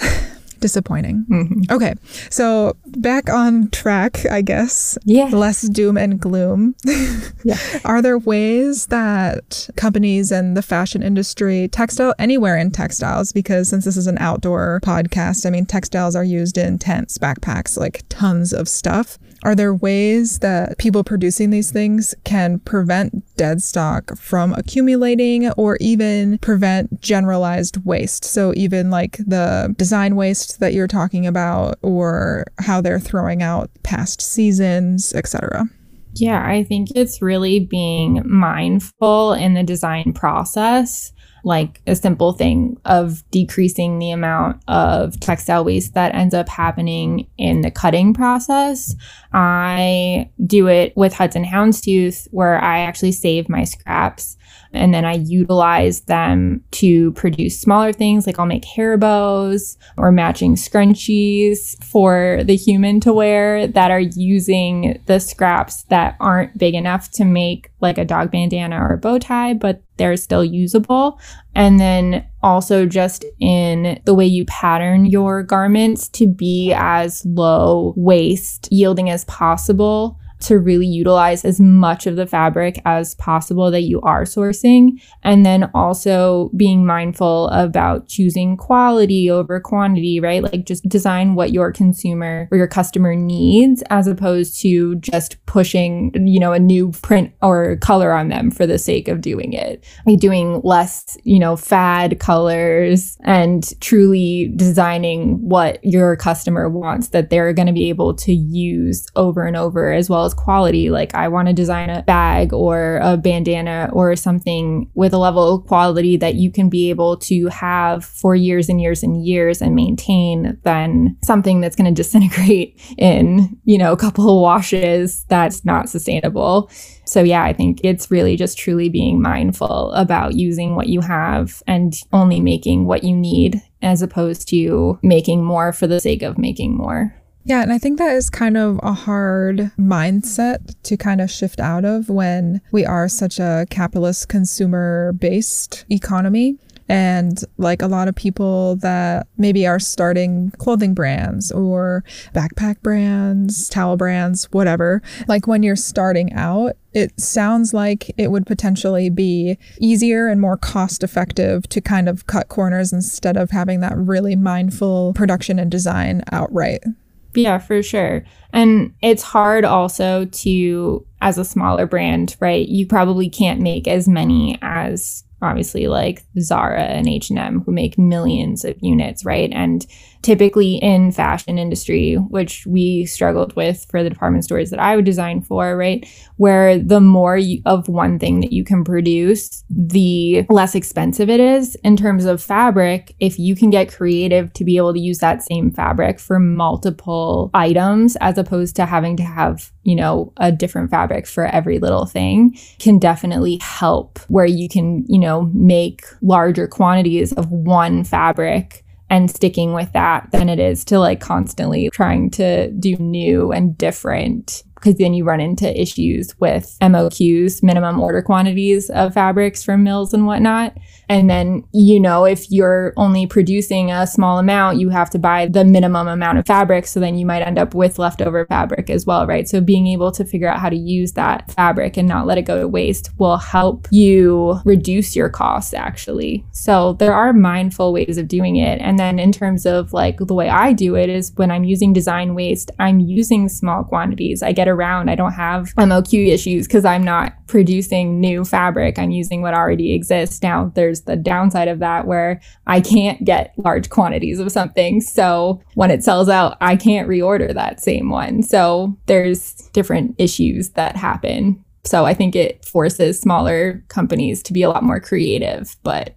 disappointing. 0.64 1.26
Mm-hmm. 1.28 1.74
Okay, 1.74 1.94
so 2.30 2.74
back 2.86 3.28
on 3.28 3.68
track, 3.68 4.24
I 4.30 4.40
guess. 4.40 4.96
Yeah. 5.04 5.26
Less 5.26 5.60
doom 5.68 5.98
and 5.98 6.18
gloom. 6.18 6.74
yeah. 7.44 7.58
Are 7.84 8.00
there 8.00 8.16
ways 8.16 8.86
that 8.86 9.68
companies 9.76 10.32
and 10.32 10.56
the 10.56 10.62
fashion 10.62 11.02
industry, 11.02 11.68
textile, 11.68 12.14
anywhere 12.18 12.56
in 12.56 12.70
textiles, 12.70 13.30
because 13.30 13.68
since 13.68 13.84
this 13.84 13.98
is 13.98 14.06
an 14.06 14.16
outdoor 14.16 14.80
podcast, 14.82 15.44
I 15.44 15.50
mean, 15.50 15.66
textiles 15.66 16.16
are 16.16 16.24
used 16.24 16.56
in 16.56 16.78
tents, 16.78 17.18
backpacks, 17.18 17.76
like 17.76 18.02
tons 18.08 18.54
of 18.54 18.66
stuff. 18.66 19.18
Are 19.44 19.54
there 19.54 19.74
ways 19.74 20.38
that 20.38 20.78
people 20.78 21.04
producing 21.04 21.50
these 21.50 21.70
things 21.70 22.14
can 22.24 22.60
prevent 22.60 23.22
dead 23.36 23.62
stock 23.62 24.16
from 24.16 24.54
accumulating 24.54 25.50
or 25.52 25.76
even 25.80 26.38
prevent 26.38 27.00
generalized 27.00 27.84
waste? 27.84 28.24
So, 28.24 28.54
even 28.56 28.90
like 28.90 29.18
the 29.18 29.74
design 29.76 30.16
waste 30.16 30.60
that 30.60 30.72
you're 30.72 30.88
talking 30.88 31.26
about, 31.26 31.78
or 31.82 32.46
how 32.58 32.80
they're 32.80 33.00
throwing 33.00 33.42
out 33.42 33.70
past 33.82 34.22
seasons, 34.22 35.12
etc. 35.14 35.66
Yeah, 36.14 36.46
I 36.46 36.64
think 36.64 36.90
it's 36.94 37.20
really 37.20 37.60
being 37.60 38.22
mindful 38.24 39.32
in 39.32 39.54
the 39.54 39.64
design 39.64 40.12
process 40.12 41.12
like 41.44 41.80
a 41.86 41.94
simple 41.94 42.32
thing 42.32 42.78
of 42.84 43.22
decreasing 43.30 43.98
the 43.98 44.10
amount 44.10 44.62
of 44.68 45.18
textile 45.20 45.64
waste 45.64 45.94
that 45.94 46.14
ends 46.14 46.34
up 46.34 46.48
happening 46.48 47.28
in 47.38 47.60
the 47.60 47.70
cutting 47.70 48.14
process. 48.14 48.94
I 49.32 50.30
do 50.46 50.66
it 50.68 50.96
with 50.96 51.12
Hudson 51.12 51.44
Houndstooth, 51.44 52.28
where 52.30 52.62
I 52.62 52.80
actually 52.80 53.12
save 53.12 53.48
my 53.48 53.64
scraps 53.64 54.36
and 54.74 54.92
then 54.92 55.04
I 55.04 55.14
utilize 55.14 56.02
them 56.02 56.62
to 56.72 57.12
produce 57.12 57.60
smaller 57.60 57.92
things 57.92 58.26
like 58.26 58.38
I'll 58.38 58.46
make 58.46 58.64
hair 58.64 58.98
bows 58.98 59.78
or 59.96 60.12
matching 60.12 60.56
scrunchies 60.56 61.82
for 61.82 62.42
the 62.44 62.56
human 62.56 63.00
to 63.00 63.12
wear 63.12 63.66
that 63.66 63.90
are 63.90 64.00
using 64.00 65.00
the 65.06 65.20
scraps 65.20 65.84
that 65.84 66.16
aren't 66.20 66.58
big 66.58 66.74
enough 66.74 67.10
to 67.12 67.24
make 67.24 67.70
like 67.80 67.98
a 67.98 68.04
dog 68.04 68.30
bandana 68.30 68.78
or 68.80 68.94
a 68.94 68.98
bow 68.98 69.18
tie, 69.18 69.54
but 69.54 69.82
they're 69.96 70.16
still 70.16 70.44
usable. 70.44 71.20
And 71.54 71.78
then 71.78 72.26
also 72.42 72.86
just 72.86 73.24
in 73.38 74.00
the 74.04 74.14
way 74.14 74.26
you 74.26 74.44
pattern 74.46 75.06
your 75.06 75.42
garments 75.42 76.08
to 76.08 76.26
be 76.26 76.72
as 76.76 77.24
low 77.24 77.94
waste 77.96 78.68
yielding 78.72 79.08
as 79.08 79.24
possible 79.26 80.18
to 80.44 80.58
really 80.58 80.86
utilize 80.86 81.44
as 81.44 81.60
much 81.60 82.06
of 82.06 82.16
the 82.16 82.26
fabric 82.26 82.80
as 82.84 83.14
possible 83.16 83.70
that 83.70 83.82
you 83.82 84.00
are 84.02 84.24
sourcing. 84.24 85.02
And 85.22 85.44
then 85.44 85.70
also 85.74 86.50
being 86.56 86.86
mindful 86.86 87.48
about 87.48 88.08
choosing 88.08 88.56
quality 88.56 89.30
over 89.30 89.60
quantity, 89.60 90.20
right? 90.20 90.42
Like 90.42 90.66
just 90.66 90.88
design 90.88 91.34
what 91.34 91.52
your 91.52 91.72
consumer 91.72 92.48
or 92.50 92.58
your 92.58 92.66
customer 92.66 93.14
needs 93.14 93.82
as 93.90 94.06
opposed 94.06 94.60
to 94.60 94.96
just 94.96 95.44
pushing, 95.46 96.12
you 96.26 96.38
know, 96.38 96.52
a 96.52 96.58
new 96.58 96.92
print 97.02 97.32
or 97.42 97.76
color 97.76 98.12
on 98.12 98.28
them 98.28 98.50
for 98.50 98.66
the 98.66 98.78
sake 98.78 99.08
of 99.08 99.20
doing 99.20 99.52
it. 99.52 99.84
Like 100.06 100.20
doing 100.20 100.60
less, 100.62 101.16
you 101.24 101.38
know, 101.38 101.56
fad 101.56 102.20
colors 102.20 103.16
and 103.22 103.72
truly 103.80 104.52
designing 104.56 105.48
what 105.48 105.82
your 105.84 106.16
customer 106.16 106.68
wants 106.68 107.08
that 107.08 107.30
they're 107.30 107.52
going 107.52 107.66
to 107.66 107.72
be 107.72 107.88
able 107.88 108.14
to 108.14 108.32
use 108.32 109.06
over 109.16 109.46
and 109.46 109.56
over 109.56 109.92
as 109.92 110.10
well 110.10 110.24
as 110.24 110.33
quality. 110.36 110.90
Like 110.90 111.14
I 111.14 111.28
want 111.28 111.48
to 111.48 111.54
design 111.54 111.90
a 111.90 112.02
bag 112.02 112.52
or 112.52 112.98
a 113.02 113.16
bandana 113.16 113.90
or 113.92 114.16
something 114.16 114.90
with 114.94 115.12
a 115.12 115.18
level 115.18 115.56
of 115.56 115.66
quality 115.66 116.16
that 116.16 116.34
you 116.34 116.50
can 116.50 116.68
be 116.68 116.90
able 116.90 117.16
to 117.18 117.48
have 117.48 118.04
for 118.04 118.34
years 118.34 118.68
and 118.68 118.80
years 118.80 119.02
and 119.02 119.24
years 119.24 119.62
and 119.62 119.74
maintain 119.74 120.58
than 120.64 121.16
something 121.24 121.60
that's 121.60 121.76
going 121.76 121.84
to 121.94 122.02
disintegrate 122.02 122.80
in, 122.98 123.56
you 123.64 123.78
know, 123.78 123.92
a 123.92 123.96
couple 123.96 124.28
of 124.28 124.40
washes 124.40 125.24
that's 125.28 125.64
not 125.64 125.88
sustainable. 125.88 126.70
So, 127.06 127.22
yeah, 127.22 127.44
I 127.44 127.52
think 127.52 127.80
it's 127.84 128.10
really 128.10 128.36
just 128.36 128.56
truly 128.56 128.88
being 128.88 129.20
mindful 129.20 129.92
about 129.92 130.34
using 130.34 130.74
what 130.74 130.88
you 130.88 131.00
have 131.00 131.62
and 131.66 131.94
only 132.12 132.40
making 132.40 132.86
what 132.86 133.04
you 133.04 133.14
need 133.14 133.62
as 133.82 134.00
opposed 134.00 134.48
to 134.48 134.98
making 135.02 135.44
more 135.44 135.72
for 135.72 135.86
the 135.86 136.00
sake 136.00 136.22
of 136.22 136.38
making 136.38 136.74
more. 136.76 137.14
Yeah, 137.46 137.62
and 137.62 137.72
I 137.72 137.78
think 137.78 137.98
that 137.98 138.14
is 138.16 138.30
kind 138.30 138.56
of 138.56 138.80
a 138.82 138.94
hard 138.94 139.70
mindset 139.78 140.74
to 140.84 140.96
kind 140.96 141.20
of 141.20 141.30
shift 141.30 141.60
out 141.60 141.84
of 141.84 142.08
when 142.08 142.62
we 142.72 142.86
are 142.86 143.06
such 143.06 143.38
a 143.38 143.66
capitalist 143.68 144.28
consumer 144.28 145.12
based 145.12 145.84
economy. 145.90 146.56
And 146.88 147.42
like 147.56 147.80
a 147.80 147.86
lot 147.86 148.08
of 148.08 148.14
people 148.14 148.76
that 148.76 149.26
maybe 149.38 149.66
are 149.66 149.78
starting 149.78 150.52
clothing 150.58 150.92
brands 150.92 151.50
or 151.50 152.04
backpack 152.34 152.82
brands, 152.82 153.70
towel 153.70 153.96
brands, 153.96 154.44
whatever, 154.52 155.02
like 155.26 155.46
when 155.46 155.62
you're 155.62 155.76
starting 155.76 156.32
out, 156.34 156.76
it 156.92 157.18
sounds 157.18 157.72
like 157.72 158.10
it 158.18 158.30
would 158.30 158.46
potentially 158.46 159.08
be 159.08 159.56
easier 159.80 160.28
and 160.28 160.42
more 160.42 160.58
cost 160.58 161.02
effective 161.02 161.66
to 161.70 161.80
kind 161.80 162.06
of 162.06 162.26
cut 162.26 162.48
corners 162.48 162.92
instead 162.92 163.38
of 163.38 163.50
having 163.50 163.80
that 163.80 163.96
really 163.96 164.36
mindful 164.36 165.14
production 165.14 165.58
and 165.58 165.70
design 165.70 166.22
outright. 166.32 166.84
Yeah, 167.34 167.58
for 167.58 167.82
sure. 167.82 168.24
And 168.52 168.94
it's 169.02 169.22
hard 169.22 169.64
also 169.64 170.26
to, 170.26 171.06
as 171.20 171.38
a 171.38 171.44
smaller 171.44 171.86
brand, 171.86 172.36
right? 172.40 172.68
You 172.68 172.86
probably 172.86 173.28
can't 173.28 173.60
make 173.60 173.88
as 173.88 174.06
many 174.08 174.58
as 174.62 175.24
obviously 175.42 175.88
like 175.88 176.24
Zara 176.38 176.82
and 176.84 177.08
H&M 177.08 177.60
who 177.60 177.72
make 177.72 177.98
millions 177.98 178.64
of 178.64 178.76
units, 178.80 179.24
right? 179.24 179.50
And 179.52 179.84
typically 180.24 180.76
in 180.76 181.12
fashion 181.12 181.58
industry, 181.58 182.14
which 182.14 182.66
we 182.66 183.04
struggled 183.04 183.54
with 183.54 183.86
for 183.90 184.02
the 184.02 184.08
department 184.08 184.42
stores 184.42 184.70
that 184.70 184.80
I 184.80 184.96
would 184.96 185.04
design 185.04 185.42
for, 185.42 185.76
right? 185.76 186.04
Where 186.36 186.78
the 186.78 187.00
more 187.00 187.36
you, 187.36 187.60
of 187.66 187.88
one 187.88 188.18
thing 188.18 188.40
that 188.40 188.52
you 188.52 188.64
can 188.64 188.84
produce, 188.84 189.62
the 189.68 190.46
less 190.48 190.74
expensive 190.74 191.28
it 191.28 191.40
is 191.40 191.74
in 191.84 191.96
terms 191.96 192.24
of 192.24 192.42
fabric. 192.42 193.14
If 193.20 193.38
you 193.38 193.54
can 193.54 193.68
get 193.68 193.92
creative 193.92 194.50
to 194.54 194.64
be 194.64 194.78
able 194.78 194.94
to 194.94 195.00
use 195.00 195.18
that 195.18 195.42
same 195.42 195.70
fabric 195.70 196.18
for 196.18 196.40
multiple 196.40 197.50
items 197.52 198.16
as 198.16 198.38
opposed 198.38 198.76
to 198.76 198.86
having 198.86 199.18
to 199.18 199.22
have, 199.22 199.70
you 199.82 199.94
know, 199.94 200.32
a 200.38 200.50
different 200.50 200.90
fabric 200.90 201.26
for 201.26 201.46
every 201.46 201.78
little 201.78 202.06
thing 202.06 202.56
can 202.78 202.98
definitely 202.98 203.58
help 203.60 204.18
where 204.28 204.46
you 204.46 204.70
can, 204.70 205.04
you 205.06 205.18
know, 205.18 205.50
make 205.52 206.02
larger 206.22 206.66
quantities 206.66 207.32
of 207.34 207.50
one 207.50 208.04
fabric 208.04 208.83
and 209.10 209.30
sticking 209.30 209.72
with 209.72 209.92
that 209.92 210.28
than 210.32 210.48
it 210.48 210.58
is 210.58 210.84
to 210.86 210.98
like 210.98 211.20
constantly 211.20 211.90
trying 211.90 212.30
to 212.30 212.70
do 212.72 212.96
new 212.96 213.52
and 213.52 213.76
different 213.76 214.62
because 214.84 214.98
then 214.98 215.14
you 215.14 215.24
run 215.24 215.40
into 215.40 215.80
issues 215.80 216.38
with 216.40 216.76
MOQs, 216.82 217.62
minimum 217.62 217.98
order 217.98 218.20
quantities 218.20 218.90
of 218.90 219.14
fabrics 219.14 219.62
from 219.62 219.82
mills 219.82 220.12
and 220.12 220.26
whatnot. 220.26 220.76
And 221.08 221.28
then, 221.28 221.64
you 221.72 221.98
know, 221.98 222.24
if 222.24 222.50
you're 222.50 222.92
only 222.96 223.26
producing 223.26 223.90
a 223.90 224.06
small 224.06 224.38
amount, 224.38 224.78
you 224.78 224.90
have 224.90 225.08
to 225.10 225.18
buy 225.18 225.46
the 225.46 225.64
minimum 225.64 226.06
amount 226.06 226.38
of 226.38 226.46
fabric. 226.46 226.86
So 226.86 227.00
then 227.00 227.16
you 227.16 227.24
might 227.24 227.42
end 227.42 227.58
up 227.58 227.74
with 227.74 227.98
leftover 227.98 228.46
fabric 228.46 228.90
as 228.90 229.06
well, 229.06 229.26
right? 229.26 229.48
So 229.48 229.60
being 229.60 229.86
able 229.86 230.12
to 230.12 230.24
figure 230.24 230.48
out 230.48 230.60
how 230.60 230.68
to 230.68 230.76
use 230.76 231.12
that 231.12 231.50
fabric 231.52 231.96
and 231.96 232.06
not 232.06 232.26
let 232.26 232.38
it 232.38 232.42
go 232.42 232.60
to 232.60 232.68
waste 232.68 233.10
will 233.18 233.38
help 233.38 233.88
you 233.90 234.60
reduce 234.64 235.16
your 235.16 235.30
costs 235.30 235.72
actually. 235.72 236.44
So 236.52 236.94
there 236.94 237.14
are 237.14 237.32
mindful 237.32 237.92
ways 237.92 238.18
of 238.18 238.28
doing 238.28 238.56
it. 238.56 238.80
And 238.80 238.98
then 238.98 239.18
in 239.18 239.32
terms 239.32 239.64
of 239.64 239.92
like 239.92 240.18
the 240.18 240.34
way 240.34 240.48
I 240.48 240.72
do 240.74 240.94
it 240.94 241.08
is 241.08 241.32
when 241.36 241.50
I'm 241.50 241.64
using 241.64 241.92
design 241.92 242.34
waste, 242.34 242.70
I'm 242.78 243.00
using 243.00 243.48
small 243.48 243.84
quantities. 243.84 244.42
I 244.42 244.52
get 244.52 244.68
around. 244.74 245.10
I 245.10 245.16
don't 245.16 245.32
have 245.32 245.74
MOQ 245.74 246.28
issues 246.28 246.66
because 246.66 246.84
I'm 246.84 247.04
not 247.04 247.34
producing 247.46 248.20
new 248.20 248.44
fabric. 248.44 248.98
I'm 248.98 249.10
using 249.10 249.42
what 249.42 249.54
already 249.54 249.92
exists. 249.92 250.42
Now 250.42 250.72
there's 250.74 250.94
there's 250.94 251.02
the 251.02 251.16
downside 251.16 251.68
of 251.68 251.80
that 251.80 252.06
where 252.06 252.40
I 252.66 252.80
can't 252.80 253.24
get 253.24 253.54
large 253.56 253.90
quantities 253.90 254.38
of 254.38 254.52
something. 254.52 255.00
So 255.00 255.60
when 255.74 255.90
it 255.90 256.04
sells 256.04 256.28
out, 256.28 256.56
I 256.60 256.76
can't 256.76 257.08
reorder 257.08 257.52
that 257.54 257.80
same 257.80 258.10
one. 258.10 258.42
So 258.42 258.96
there's 259.06 259.54
different 259.72 260.14
issues 260.18 260.70
that 260.70 260.96
happen. 260.96 261.64
So 261.84 262.04
I 262.04 262.14
think 262.14 262.36
it 262.36 262.64
forces 262.64 263.18
smaller 263.18 263.82
companies 263.88 264.42
to 264.44 264.52
be 264.52 264.62
a 264.62 264.70
lot 264.70 264.82
more 264.84 265.00
creative. 265.00 265.74
But, 265.82 266.14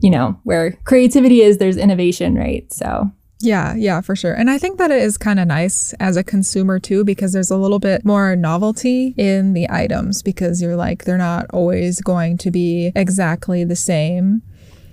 you 0.00 0.10
know, 0.10 0.38
where 0.44 0.72
creativity 0.84 1.42
is, 1.42 1.58
there's 1.58 1.76
innovation, 1.76 2.34
right? 2.34 2.70
So 2.72 3.10
yeah, 3.40 3.74
yeah, 3.74 4.02
for 4.02 4.14
sure. 4.14 4.34
And 4.34 4.50
I 4.50 4.58
think 4.58 4.78
that 4.78 4.90
it 4.90 5.02
is 5.02 5.16
kind 5.16 5.40
of 5.40 5.48
nice 5.48 5.94
as 5.94 6.16
a 6.16 6.22
consumer 6.22 6.78
too, 6.78 7.04
because 7.04 7.32
there's 7.32 7.50
a 7.50 7.56
little 7.56 7.78
bit 7.78 8.04
more 8.04 8.36
novelty 8.36 9.14
in 9.16 9.54
the 9.54 9.68
items 9.70 10.22
because 10.22 10.60
you're 10.60 10.76
like, 10.76 11.04
they're 11.04 11.16
not 11.16 11.46
always 11.50 12.00
going 12.02 12.36
to 12.38 12.50
be 12.50 12.92
exactly 12.94 13.64
the 13.64 13.76
same. 13.76 14.42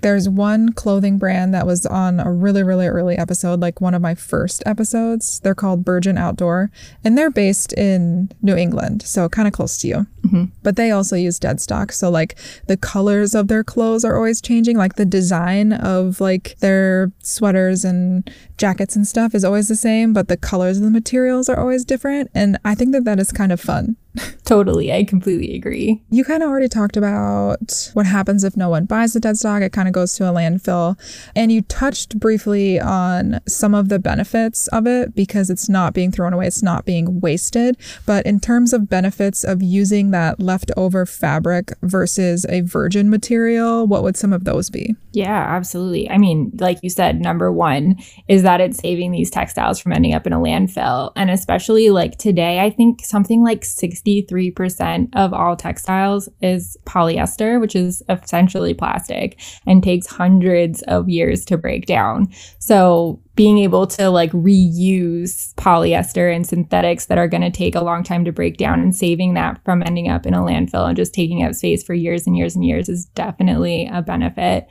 There's 0.08 0.30
one 0.30 0.72
clothing 0.72 1.18
brand 1.18 1.54
that 1.54 1.68
was 1.68 1.86
on 1.86 2.22
a 2.22 2.32
really, 2.32 2.64
really 2.64 2.88
early 2.88 3.18
episode, 3.18 3.60
like 3.60 3.82
one 3.82 3.94
of 3.94 4.02
my 4.02 4.16
first 4.16 4.64
episodes. 4.66 5.42
They're 5.42 5.54
called 5.54 5.84
Burgeon 5.84 6.18
Outdoor, 6.18 6.72
and 7.04 7.18
they're 7.18 7.30
based 7.30 7.74
in 7.74 8.32
New 8.42 8.56
England, 8.56 9.02
so 9.02 9.28
kind 9.28 9.50
of 9.50 9.54
close 9.54 9.78
to 9.80 9.88
you. 9.90 10.08
Mm-hmm. 10.22 10.46
But 10.64 10.78
they 10.78 10.92
also 10.92 11.18
use 11.18 11.40
dead 11.40 11.60
stock. 11.60 11.92
So, 11.92 12.10
like, 12.10 12.38
the 12.68 12.78
colors 12.78 13.36
of 13.36 13.50
their 13.50 13.66
clothes 13.66 14.06
are 14.06 14.16
always 14.16 14.40
changing. 14.40 14.78
Like, 14.78 14.96
the 14.96 15.06
design 15.06 15.74
of 15.74 16.22
like 16.22 16.56
their 16.60 17.12
sweaters 17.22 17.84
and 17.84 18.32
jackets 18.58 18.96
and 18.96 19.08
stuff 19.08 19.34
is 19.36 19.44
always 19.44 19.68
the 19.68 19.76
same, 19.76 20.14
but 20.14 20.28
the 20.28 20.38
colors 20.38 20.78
of 20.78 20.84
the 20.84 20.90
materials 20.90 21.50
are 21.50 21.60
always 21.60 21.86
different. 21.86 22.30
And 22.34 22.58
I 22.66 22.76
think 22.76 22.92
that 22.92 23.06
that 23.06 23.20
is 23.20 23.32
kind 23.32 23.52
of 23.52 23.60
fun 23.60 23.96
totally. 24.46 24.94
I 24.94 25.04
completely 25.04 25.56
agree. 25.56 26.02
You 26.10 26.24
kind 26.24 26.44
of 26.44 26.50
already 26.50 26.68
talked 26.68 26.98
about 26.98 27.92
what 27.94 28.06
happens 28.06 28.44
if 28.44 28.58
no 28.58 28.70
one 28.70 28.86
buys 28.86 29.14
the 29.14 29.20
dead 29.20 29.38
stock. 29.38 29.62
It 29.62 29.72
kind 29.72 29.88
of 29.88 29.94
goes 29.94 30.14
to 30.16 30.30
a 30.30 30.34
landfill. 30.34 30.98
And 31.36 31.52
you 31.52 31.62
touched 31.64 32.20
briefly 32.20 32.80
on 32.80 33.40
some 33.48 33.74
of 33.74 33.90
the 33.90 34.00
benefits 34.00 34.68
of 34.70 34.88
it 34.88 35.16
because 35.16 35.50
it's 35.50 35.70
not 35.70 35.94
being 35.94 36.12
thrown 36.12 36.34
away, 36.34 36.48
it's 36.48 36.64
not 36.64 36.86
being 36.86 37.20
wasted. 37.20 37.78
But 38.06 38.26
in 38.26 38.40
terms 38.40 38.74
of 38.74 38.90
benefits 38.90 39.44
of 39.44 39.62
using 39.62 40.12
that 40.12 40.40
leftover 40.40 41.06
fabric 41.06 41.74
versus 41.82 42.46
a 42.50 42.62
virgin 42.62 43.10
material, 43.10 43.88
what 43.88 44.04
would 44.04 44.18
some 44.18 44.34
of 44.34 44.44
those 44.44 44.70
be? 44.70 44.96
Yeah, 45.12 45.46
absolutely. 45.50 46.10
I 46.10 46.18
mean, 46.18 46.52
like 46.60 46.80
you 46.84 46.90
said, 46.90 47.20
number 47.22 47.52
one 47.52 47.98
is 48.28 48.44
that 48.48 48.62
it's 48.62 48.78
saving 48.78 49.12
these 49.12 49.30
textiles 49.30 49.78
from 49.78 49.92
ending 49.92 50.14
up 50.14 50.26
in 50.26 50.32
a 50.32 50.40
landfill. 50.40 51.12
And 51.18 51.30
especially 51.30 51.90
like 51.90 52.18
today, 52.18 52.62
I 52.62 52.70
think 52.70 53.04
something 53.04 53.44
like 53.44 53.64
63% 53.64 55.10
of 55.16 55.34
all 55.34 55.58
textiles 55.58 56.30
is 56.42 56.78
polyester, 56.86 57.60
which 57.60 57.76
is 57.76 58.02
essentially 58.08 58.74
plastic 58.74 59.38
and 59.66 59.84
takes 59.84 60.08
hundreds 60.08 60.82
of 60.84 61.10
years 61.10 61.44
to 61.44 61.58
break 61.58 61.88
down. 61.88 62.30
So 62.60 63.22
being 63.36 63.60
able 63.60 63.86
to 63.86 64.10
like 64.10 64.32
reuse 64.32 65.54
polyester 65.56 66.34
and 66.34 66.48
synthetics 66.48 67.06
that 67.06 67.20
are 67.20 67.28
going 67.28 67.44
to 67.44 67.52
take 67.52 67.76
a 67.76 67.84
long 67.84 68.02
time 68.02 68.26
to 68.26 68.32
break 68.32 68.58
down 68.58 68.80
and 68.80 68.96
saving 68.96 69.36
that 69.36 69.64
from 69.64 69.84
ending 69.84 70.10
up 70.10 70.26
in 70.26 70.34
a 70.34 70.40
landfill 70.40 70.88
and 70.88 70.98
just 70.98 71.14
taking 71.14 71.44
up 71.44 71.54
space 71.54 71.84
for 71.84 71.94
years 71.94 72.26
and 72.26 72.36
years 72.36 72.56
and 72.56 72.66
years 72.66 72.90
is 72.90 73.06
definitely 73.08 73.88
a 73.94 74.02
benefit. 74.02 74.68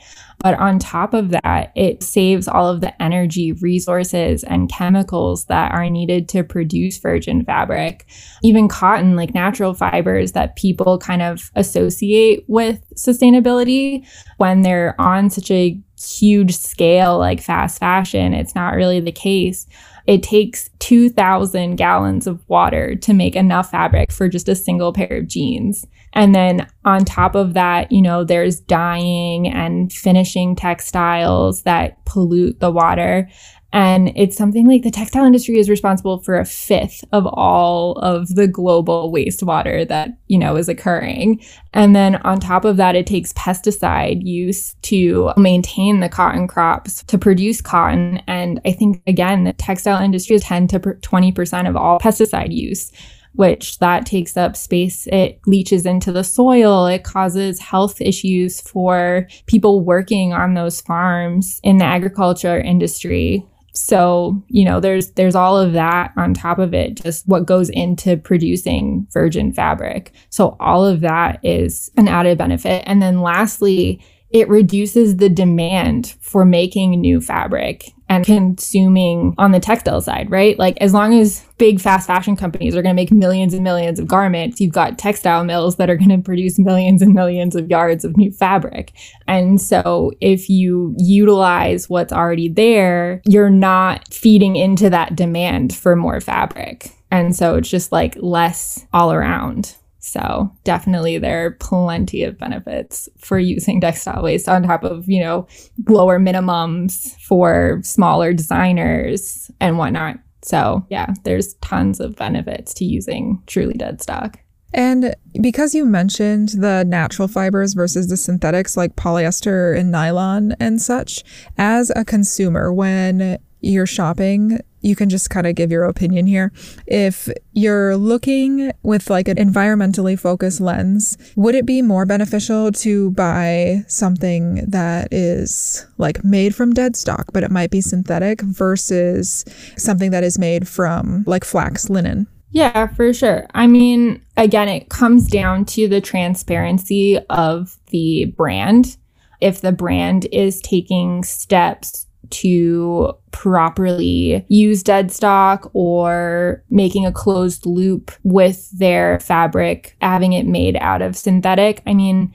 But 0.46 0.60
on 0.60 0.78
top 0.78 1.12
of 1.12 1.30
that, 1.30 1.72
it 1.74 2.04
saves 2.04 2.46
all 2.46 2.68
of 2.68 2.80
the 2.80 3.02
energy, 3.02 3.50
resources, 3.50 4.44
and 4.44 4.70
chemicals 4.70 5.46
that 5.46 5.72
are 5.72 5.90
needed 5.90 6.28
to 6.28 6.44
produce 6.44 6.98
virgin 6.98 7.44
fabric. 7.44 8.06
Even 8.44 8.68
cotton, 8.68 9.16
like 9.16 9.34
natural 9.34 9.74
fibers 9.74 10.30
that 10.32 10.54
people 10.54 10.98
kind 11.00 11.20
of 11.20 11.50
associate 11.56 12.44
with 12.46 12.80
sustainability 12.94 14.06
when 14.36 14.62
they're 14.62 14.94
on 15.00 15.30
such 15.30 15.50
a 15.50 15.80
huge 16.00 16.56
scale 16.56 17.18
like 17.18 17.40
fast 17.40 17.80
fashion. 17.80 18.32
It's 18.32 18.54
not 18.54 18.76
really 18.76 19.00
the 19.00 19.10
case. 19.10 19.66
It 20.06 20.22
takes 20.22 20.70
2,000 20.78 21.76
gallons 21.76 22.26
of 22.26 22.42
water 22.48 22.94
to 22.96 23.12
make 23.12 23.34
enough 23.34 23.70
fabric 23.70 24.12
for 24.12 24.28
just 24.28 24.48
a 24.48 24.54
single 24.54 24.92
pair 24.92 25.18
of 25.18 25.28
jeans. 25.28 25.84
And 26.12 26.34
then 26.34 26.66
on 26.84 27.04
top 27.04 27.34
of 27.34 27.54
that, 27.54 27.92
you 27.92 28.00
know, 28.00 28.24
there's 28.24 28.60
dyeing 28.60 29.48
and 29.48 29.92
finishing 29.92 30.56
textiles 30.56 31.62
that 31.64 32.02
pollute 32.06 32.60
the 32.60 32.70
water. 32.70 33.28
And 33.72 34.12
it's 34.16 34.36
something 34.36 34.66
like 34.66 34.82
the 34.82 34.90
textile 34.90 35.24
industry 35.24 35.58
is 35.58 35.68
responsible 35.68 36.22
for 36.22 36.38
a 36.38 36.44
fifth 36.44 37.04
of 37.12 37.26
all 37.26 37.92
of 37.98 38.34
the 38.34 38.48
global 38.48 39.12
wastewater 39.12 39.86
that, 39.88 40.10
you 40.28 40.38
know, 40.38 40.56
is 40.56 40.68
occurring. 40.68 41.42
And 41.74 41.94
then 41.94 42.16
on 42.16 42.40
top 42.40 42.64
of 42.64 42.76
that, 42.78 42.96
it 42.96 43.06
takes 43.06 43.32
pesticide 43.34 44.24
use 44.24 44.74
to 44.82 45.32
maintain 45.36 46.00
the 46.00 46.08
cotton 46.08 46.48
crops 46.48 47.02
to 47.04 47.18
produce 47.18 47.60
cotton. 47.60 48.22
And 48.26 48.60
I 48.64 48.72
think, 48.72 49.02
again, 49.06 49.44
the 49.44 49.52
textile 49.52 50.02
industry 50.02 50.36
is 50.36 50.42
10 50.42 50.68
to 50.68 50.80
20% 50.80 51.68
of 51.68 51.76
all 51.76 51.98
pesticide 51.98 52.54
use 52.54 52.92
which 53.36 53.78
that 53.80 54.06
takes 54.06 54.36
up 54.36 54.56
space. 54.56 55.06
It 55.08 55.40
leaches 55.46 55.86
into 55.86 56.10
the 56.10 56.24
soil. 56.24 56.86
It 56.86 57.04
causes 57.04 57.60
health 57.60 58.00
issues 58.00 58.60
for 58.62 59.28
people 59.44 59.84
working 59.84 60.32
on 60.32 60.54
those 60.54 60.80
farms 60.80 61.60
in 61.62 61.76
the 61.76 61.84
agriculture 61.84 62.58
industry. 62.58 63.46
So, 63.76 64.42
you 64.48 64.64
know, 64.64 64.80
there's 64.80 65.12
there's 65.12 65.34
all 65.34 65.58
of 65.58 65.74
that 65.74 66.12
on 66.16 66.32
top 66.34 66.58
of 66.58 66.72
it, 66.72 66.94
just 67.02 67.28
what 67.28 67.46
goes 67.46 67.68
into 67.68 68.16
producing 68.16 69.06
virgin 69.12 69.52
fabric. 69.52 70.12
So 70.30 70.56
all 70.60 70.84
of 70.84 71.00
that 71.02 71.40
is 71.44 71.90
an 71.96 72.08
added 72.08 72.38
benefit. 72.38 72.82
And 72.86 73.02
then 73.02 73.20
lastly, 73.20 74.02
it 74.30 74.48
reduces 74.48 75.16
the 75.16 75.28
demand 75.28 76.16
for 76.20 76.44
making 76.44 77.00
new 77.00 77.20
fabric 77.20 77.92
and 78.08 78.24
consuming 78.24 79.34
on 79.36 79.52
the 79.52 79.60
textile 79.60 80.00
side, 80.00 80.30
right? 80.30 80.58
Like 80.58 80.76
as 80.80 80.92
long 80.92 81.18
as 81.18 81.44
big 81.58 81.80
fast 81.80 82.06
fashion 82.06 82.36
companies 82.36 82.76
are 82.76 82.82
going 82.82 82.94
to 82.94 83.00
make 83.02 83.10
millions 83.10 83.52
and 83.52 83.64
millions 83.64 83.98
of 83.98 84.06
garments, 84.06 84.60
you've 84.60 84.72
got 84.72 84.98
textile 84.98 85.44
mills 85.44 85.76
that 85.76 85.90
are 85.90 85.96
going 85.96 86.10
to 86.10 86.18
produce 86.18 86.58
millions 86.58 87.02
and 87.02 87.14
millions 87.14 87.56
of 87.56 87.68
yards 87.68 88.04
of 88.04 88.16
new 88.16 88.30
fabric. 88.30 88.92
And 89.26 89.60
so 89.60 90.12
if 90.20 90.48
you 90.48 90.94
utilize 90.98 91.88
what's 91.88 92.12
already 92.12 92.48
there, 92.48 93.22
you're 93.24 93.50
not 93.50 94.12
feeding 94.12 94.56
into 94.56 94.88
that 94.90 95.16
demand 95.16 95.74
for 95.74 95.96
more 95.96 96.20
fabric. 96.20 96.90
And 97.10 97.34
so 97.34 97.56
it's 97.56 97.70
just 97.70 97.92
like 97.92 98.16
less 98.20 98.86
all 98.92 99.12
around. 99.12 99.74
So 100.06 100.52
definitely 100.62 101.18
there 101.18 101.46
are 101.46 101.50
plenty 101.52 102.22
of 102.22 102.38
benefits 102.38 103.08
for 103.18 103.38
using 103.38 103.80
textile 103.80 104.22
waste 104.22 104.48
on 104.48 104.62
top 104.62 104.84
of, 104.84 105.08
you 105.08 105.20
know, 105.20 105.48
lower 105.88 106.20
minimums 106.20 107.16
for 107.20 107.80
smaller 107.82 108.32
designers 108.32 109.50
and 109.60 109.78
whatnot. 109.78 110.18
So 110.42 110.86
yeah, 110.90 111.12
there's 111.24 111.54
tons 111.54 111.98
of 111.98 112.14
benefits 112.14 112.72
to 112.74 112.84
using 112.84 113.42
truly 113.46 113.74
dead 113.74 114.00
stock. 114.00 114.38
And 114.72 115.14
because 115.40 115.74
you 115.74 115.84
mentioned 115.84 116.50
the 116.50 116.84
natural 116.86 117.26
fibers 117.26 117.74
versus 117.74 118.08
the 118.08 118.16
synthetics 118.16 118.76
like 118.76 118.94
polyester 118.94 119.76
and 119.76 119.90
nylon 119.90 120.54
and 120.60 120.80
such, 120.80 121.24
as 121.58 121.90
a 121.96 122.04
consumer, 122.04 122.72
when 122.72 123.38
you're 123.70 123.86
shopping, 123.86 124.60
you 124.80 124.94
can 124.94 125.08
just 125.08 125.30
kind 125.30 125.46
of 125.46 125.56
give 125.56 125.72
your 125.72 125.84
opinion 125.84 126.26
here. 126.26 126.52
If 126.86 127.28
you're 127.52 127.96
looking 127.96 128.70
with 128.82 129.10
like 129.10 129.26
an 129.26 129.36
environmentally 129.36 130.18
focused 130.18 130.60
lens, 130.60 131.18
would 131.34 131.54
it 131.54 131.66
be 131.66 131.82
more 131.82 132.06
beneficial 132.06 132.70
to 132.72 133.10
buy 133.10 133.84
something 133.88 134.64
that 134.68 135.08
is 135.12 135.86
like 135.98 136.24
made 136.24 136.54
from 136.54 136.72
dead 136.72 136.94
stock, 136.94 137.26
but 137.32 137.42
it 137.42 137.50
might 137.50 137.70
be 137.70 137.80
synthetic 137.80 138.40
versus 138.42 139.44
something 139.76 140.12
that 140.12 140.22
is 140.22 140.38
made 140.38 140.68
from 140.68 141.24
like 141.26 141.44
flax 141.44 141.90
linen? 141.90 142.28
Yeah, 142.50 142.86
for 142.86 143.12
sure. 143.12 143.46
I 143.54 143.66
mean, 143.66 144.24
again, 144.36 144.68
it 144.68 144.88
comes 144.88 145.26
down 145.26 145.64
to 145.66 145.88
the 145.88 146.00
transparency 146.00 147.18
of 147.28 147.76
the 147.88 148.32
brand. 148.36 148.96
If 149.40 149.60
the 149.60 149.72
brand 149.72 150.26
is 150.32 150.62
taking 150.62 151.24
steps 151.24 152.05
to 152.30 153.12
properly 153.30 154.44
use 154.48 154.82
dead 154.82 155.12
stock 155.12 155.70
or 155.72 156.62
making 156.70 157.06
a 157.06 157.12
closed 157.12 157.66
loop 157.66 158.10
with 158.22 158.70
their 158.78 159.20
fabric, 159.20 159.96
having 160.00 160.32
it 160.32 160.46
made 160.46 160.76
out 160.76 161.02
of 161.02 161.16
synthetic. 161.16 161.82
I 161.86 161.94
mean, 161.94 162.32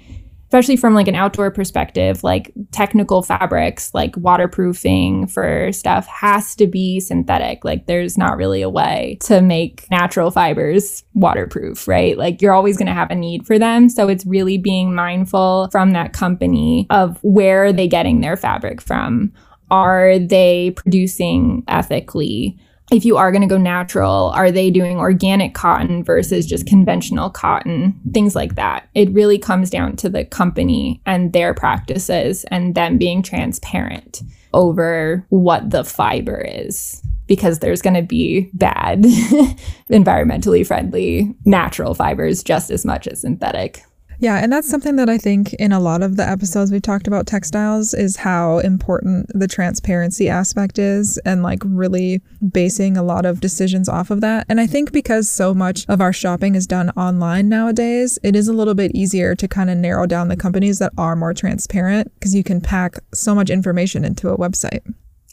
especially 0.52 0.76
from 0.76 0.94
like 0.94 1.08
an 1.08 1.16
outdoor 1.16 1.50
perspective, 1.50 2.26
like 2.26 2.52
technical 2.74 3.24
fabrics, 3.24 3.94
like 3.94 4.18
waterproofing 4.18 5.26
for 5.26 5.72
stuff 5.72 6.06
has 6.08 6.58
to 6.58 6.68
be 6.68 7.00
synthetic. 7.00 7.64
Like 7.64 7.86
there's 7.86 8.18
not 8.18 8.36
really 8.36 8.62
a 8.62 8.70
way 8.70 9.18
to 9.22 9.42
make 9.42 9.90
natural 9.90 10.30
fibers 10.30 11.06
waterproof, 11.14 11.88
right? 11.88 12.18
Like 12.18 12.42
you're 12.42 12.52
always 12.52 12.76
going 12.76 12.88
to 12.88 12.94
have 12.94 13.10
a 13.12 13.16
need 13.16 13.48
for 13.48 13.58
them. 13.58 13.88
So 13.88 14.10
it's 14.10 14.26
really 14.26 14.58
being 14.58 14.94
mindful 14.94 15.70
from 15.72 15.94
that 15.94 16.12
company 16.12 16.86
of 16.90 17.18
where 17.22 17.64
are 17.64 17.74
they 17.74 17.88
getting 17.88 18.20
their 18.20 18.36
fabric 18.36 18.82
from? 18.82 19.32
Are 19.72 20.20
they 20.20 20.72
producing 20.76 21.64
ethically? 21.68 22.60
If 22.92 23.06
you 23.06 23.16
are 23.16 23.32
going 23.32 23.42
to 23.42 23.48
go 23.48 23.58
natural, 23.58 24.32
are 24.36 24.52
they 24.52 24.70
doing 24.70 24.98
organic 24.98 25.54
cotton 25.54 26.04
versus 26.04 26.46
just 26.46 26.68
conventional 26.68 27.30
cotton? 27.30 27.98
Things 28.14 28.36
like 28.36 28.56
that. 28.56 28.90
It 28.94 29.10
really 29.12 29.40
comes 29.40 29.70
down 29.70 29.96
to 29.98 30.10
the 30.10 30.26
company 30.26 31.02
and 31.06 31.32
their 31.32 31.54
practices 31.54 32.44
and 32.52 32.76
them 32.76 32.98
being 32.98 33.24
transparent 33.24 34.22
over 34.54 35.26
what 35.30 35.70
the 35.70 35.86
fiber 35.86 36.42
is 36.42 37.02
because 37.28 37.60
there's 37.60 37.82
going 37.82 37.94
to 37.94 38.02
be 38.02 38.50
bad, 38.54 39.04
environmentally 39.90 40.68
friendly 40.68 41.34
natural 41.46 41.94
fibers 41.94 42.44
just 42.44 42.70
as 42.70 42.84
much 42.84 43.08
as 43.08 43.22
synthetic. 43.22 43.86
Yeah, 44.22 44.36
and 44.36 44.54
that's 44.54 44.70
something 44.70 44.98
that 44.98 45.10
I 45.10 45.18
think 45.18 45.56
in 45.56 45.72
a 45.72 45.80
lot 45.80 46.04
of 46.04 46.16
the 46.16 46.28
episodes 46.28 46.72
we've 46.72 46.80
talked 46.80 47.08
about 47.08 47.26
textiles 47.26 47.96
is 47.96 48.18
how 48.18 48.60
important 48.60 49.26
the 49.34 49.48
transparency 49.48 50.30
aspect 50.30 50.78
is 50.78 51.18
and 51.26 51.42
like 51.42 51.64
really 51.66 52.22
basing 52.52 52.98
a 52.98 53.02
lot 53.04 53.26
of 53.26 53.42
decisions 53.42 53.90
off 53.90 54.12
of 54.12 54.22
that. 54.22 54.46
And 54.48 54.62
I 54.62 54.68
think 54.68 54.92
because 54.92 55.28
so 55.28 55.56
much 55.56 55.88
of 55.90 56.02
our 56.02 56.14
shopping 56.14 56.54
is 56.54 56.68
done 56.68 56.92
online 56.92 57.50
nowadays, 57.50 58.20
it 58.22 58.36
is 58.36 58.48
a 58.48 58.54
little 58.54 58.76
bit 58.76 58.92
easier 58.94 59.34
to 59.34 59.48
kind 59.48 59.72
of 59.72 59.78
narrow 59.80 60.06
down 60.06 60.28
the 60.28 60.38
companies 60.38 60.78
that 60.78 60.94
are 61.00 61.16
more 61.16 61.34
transparent 61.34 62.14
because 62.14 62.36
you 62.36 62.44
can 62.44 62.62
pack 62.62 63.00
so 63.16 63.34
much 63.34 63.50
information 63.50 64.06
into 64.06 64.30
a 64.30 64.38
website. 64.38 64.82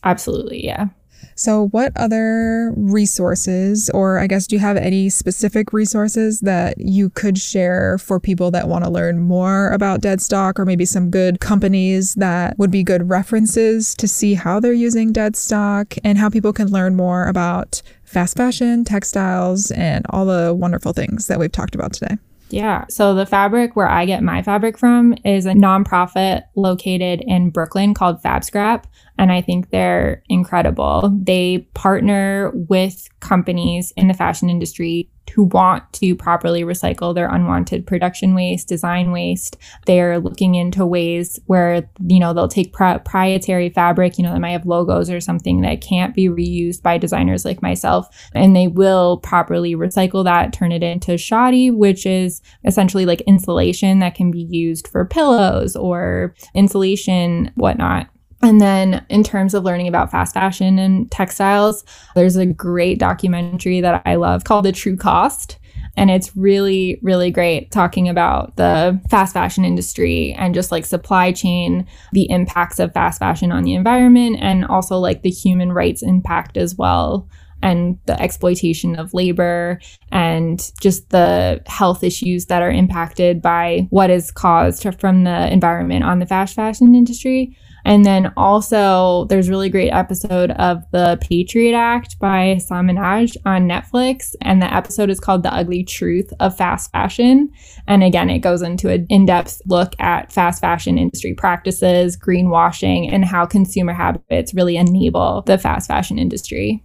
Absolutely, 0.03 0.64
yeah. 0.64 0.87
So, 1.35 1.69
what 1.69 1.93
other 1.97 2.73
resources, 2.77 3.91
or 3.95 4.19
I 4.19 4.27
guess, 4.27 4.47
do 4.47 4.57
you 4.57 4.61
have 4.61 4.77
any 4.77 5.09
specific 5.09 5.73
resources 5.73 6.41
that 6.41 6.75
you 6.79 7.11
could 7.11 7.39
share 7.39 7.99
for 7.99 8.19
people 8.19 8.51
that 8.51 8.69
want 8.69 8.85
to 8.85 8.91
learn 8.91 9.21
more 9.21 9.71
about 9.71 10.01
dead 10.01 10.21
stock, 10.21 10.59
or 10.59 10.65
maybe 10.65 10.85
some 10.85 11.11
good 11.11 11.41
companies 11.41 12.15
that 12.17 12.59
would 12.59 12.71
be 12.71 12.83
good 12.83 13.09
references 13.09 13.95
to 13.97 14.09
see 14.09 14.35
how 14.35 14.59
they're 14.59 14.73
using 14.73 15.13
dead 15.13 15.37
stock 15.37 15.95
and 16.03 16.19
how 16.19 16.29
people 16.29 16.53
can 16.53 16.69
learn 16.69 16.97
more 16.97 17.27
about 17.27 17.83
fast 18.05 18.37
fashion, 18.37 18.85
textiles, 18.85 19.71
and 19.71 20.05
all 20.11 20.27
the 20.27 20.55
wonderful 20.55 20.93
things 20.93 21.27
that 21.27 21.39
we've 21.39 21.53
talked 21.53 21.75
about 21.75 21.93
today? 21.93 22.17
Yeah. 22.51 22.87
So 22.89 23.15
the 23.15 23.27
fabric 23.27 23.77
where 23.77 23.89
I 23.89 24.07
get 24.07 24.23
my 24.23 24.43
fabric 24.43 24.79
from 24.79 25.15
is 25.25 25.45
a 25.47 25.53
nonprofit 25.53 26.45
located 26.57 27.23
in 27.27 27.51
Brooklyn 27.51 27.95
called 27.95 28.23
Fab 28.23 28.43
Scrap 28.43 28.87
and 29.19 29.33
I 29.33 29.41
think 29.41 29.71
they're 29.71 30.23
incredible. 30.29 31.13
They 31.23 31.67
partner 31.75 32.53
with 32.55 33.09
companies 33.21 33.93
in 33.97 34.09
the 34.09 34.15
fashion 34.15 34.49
industry 34.49 35.11
who 35.31 35.45
want 35.45 35.93
to 35.95 36.14
properly 36.14 36.62
recycle 36.62 37.14
their 37.14 37.29
unwanted 37.29 37.87
production 37.87 38.35
waste, 38.35 38.69
design 38.69 39.12
waste. 39.12 39.57
They're 39.87 40.19
looking 40.19 40.55
into 40.55 40.87
ways 40.87 41.38
where, 41.47 41.88
you 42.07 42.21
know, 42.21 42.33
they'll 42.33 42.49
take 42.49 42.73
proprietary 42.73 43.71
fabric, 43.71 44.19
you 44.19 44.25
know, 44.25 44.33
that 44.33 44.41
might 44.41 44.51
have 44.51 44.67
logos 44.67 45.11
or 45.11 45.21
something 45.21 45.61
that 45.62 45.81
can't 45.81 46.14
be 46.14 46.29
reused 46.29 46.83
by 46.83 46.99
designers 46.99 47.45
like 47.45 47.62
myself, 47.62 48.09
and 48.35 48.55
they 48.55 48.69
will 48.69 49.19
properly 49.19 49.75
recycle 49.75 50.25
that, 50.25 50.53
turn 50.53 50.73
it 50.73 50.83
into 50.83 51.19
shoddy, 51.19 51.71
which 51.71 52.07
is 52.07 52.41
essentially 52.64 53.07
like 53.07 53.21
insulation 53.23 53.99
that 53.99 54.14
can 54.14 54.31
be 54.31 54.43
used 54.43 54.88
for 54.88 55.05
pillows 55.05 55.77
or 55.77 56.35
insulation, 56.55 57.53
whatnot. 57.55 58.09
And 58.40 58.61
then, 58.61 59.05
in 59.09 59.24
terms 59.24 59.53
of 59.53 59.64
learning 59.64 59.88
about 59.88 60.12
fast 60.12 60.35
fashion 60.35 60.79
and 60.79 61.11
textiles, 61.11 61.85
there's 62.14 62.37
a 62.37 62.46
great 62.46 62.98
documentary 62.98 63.81
that 63.81 64.03
I 64.07 64.14
love 64.14 64.44
called 64.44 64.64
The 64.64 64.72
True 64.72 64.96
Cost. 64.96 65.59
And 65.96 66.11
it's 66.11 66.37
really, 66.37 67.01
really 67.03 67.33
great 67.33 67.72
talking 67.72 68.09
about 68.09 68.55
the 68.55 69.01
fast 69.11 69.35
fashion 69.35 69.64
industry 69.64 70.33
and 70.38 70.55
just 70.55 70.70
like 70.70 70.87
supply 70.87 71.33
chain, 71.33 71.87
the 72.12 72.31
impacts 72.31 72.79
of 72.79 72.92
fast 72.92 73.18
fashion 73.18 73.51
on 73.51 73.64
the 73.64 73.74
environment, 73.74 74.38
and 74.40 74.64
also 74.64 74.98
like 74.98 75.22
the 75.22 75.31
human 75.31 75.72
rights 75.72 76.03
impact 76.03 76.57
as 76.57 76.77
well 76.77 77.29
and 77.61 77.98
the 78.07 78.20
exploitation 78.22 78.94
of 78.96 79.12
labor 79.12 79.81
and 80.12 80.70
just 80.81 81.11
the 81.11 81.61
health 81.66 82.05
issues 82.05 82.46
that 82.46 82.62
are 82.62 82.70
impacted 82.70 83.42
by 83.42 83.88
what 83.90 84.11
is 84.11 84.31
caused 84.31 84.87
from 85.01 85.24
the 85.24 85.53
environment 85.53 86.05
on 86.05 86.20
the 86.20 86.27
fast 86.27 86.55
fashion 86.55 86.94
industry. 86.94 87.57
And 87.88 88.05
then 88.05 88.31
also, 88.37 89.24
there's 89.31 89.48
a 89.48 89.51
really 89.51 89.70
great 89.70 89.88
episode 89.88 90.51
of 90.51 90.83
the 90.92 91.18
Patriot 91.22 91.74
Act 91.74 92.18
by 92.18 92.53
Hasan 92.53 92.87
Minhaj 92.87 93.35
on 93.46 93.66
Netflix. 93.66 94.35
And 94.42 94.61
the 94.61 94.70
episode 94.72 95.09
is 95.09 95.18
called 95.18 95.42
The 95.42 95.55
Ugly 95.55 95.85
Truth 95.85 96.31
of 96.38 96.55
Fast 96.55 96.92
Fashion. 96.92 97.51
And 97.87 98.05
again, 98.05 98.29
it 98.29 98.40
goes 98.40 98.61
into 98.61 98.90
an 98.90 99.07
in 99.09 99.24
depth 99.24 99.62
look 99.64 99.94
at 99.98 100.31
fast 100.31 100.61
fashion 100.61 100.98
industry 100.98 101.33
practices, 101.33 102.14
greenwashing, 102.14 103.11
and 103.11 103.24
how 103.24 103.46
consumer 103.46 103.94
habits 103.94 104.53
really 104.53 104.77
enable 104.77 105.40
the 105.46 105.57
fast 105.57 105.88
fashion 105.88 106.18
industry. 106.18 106.85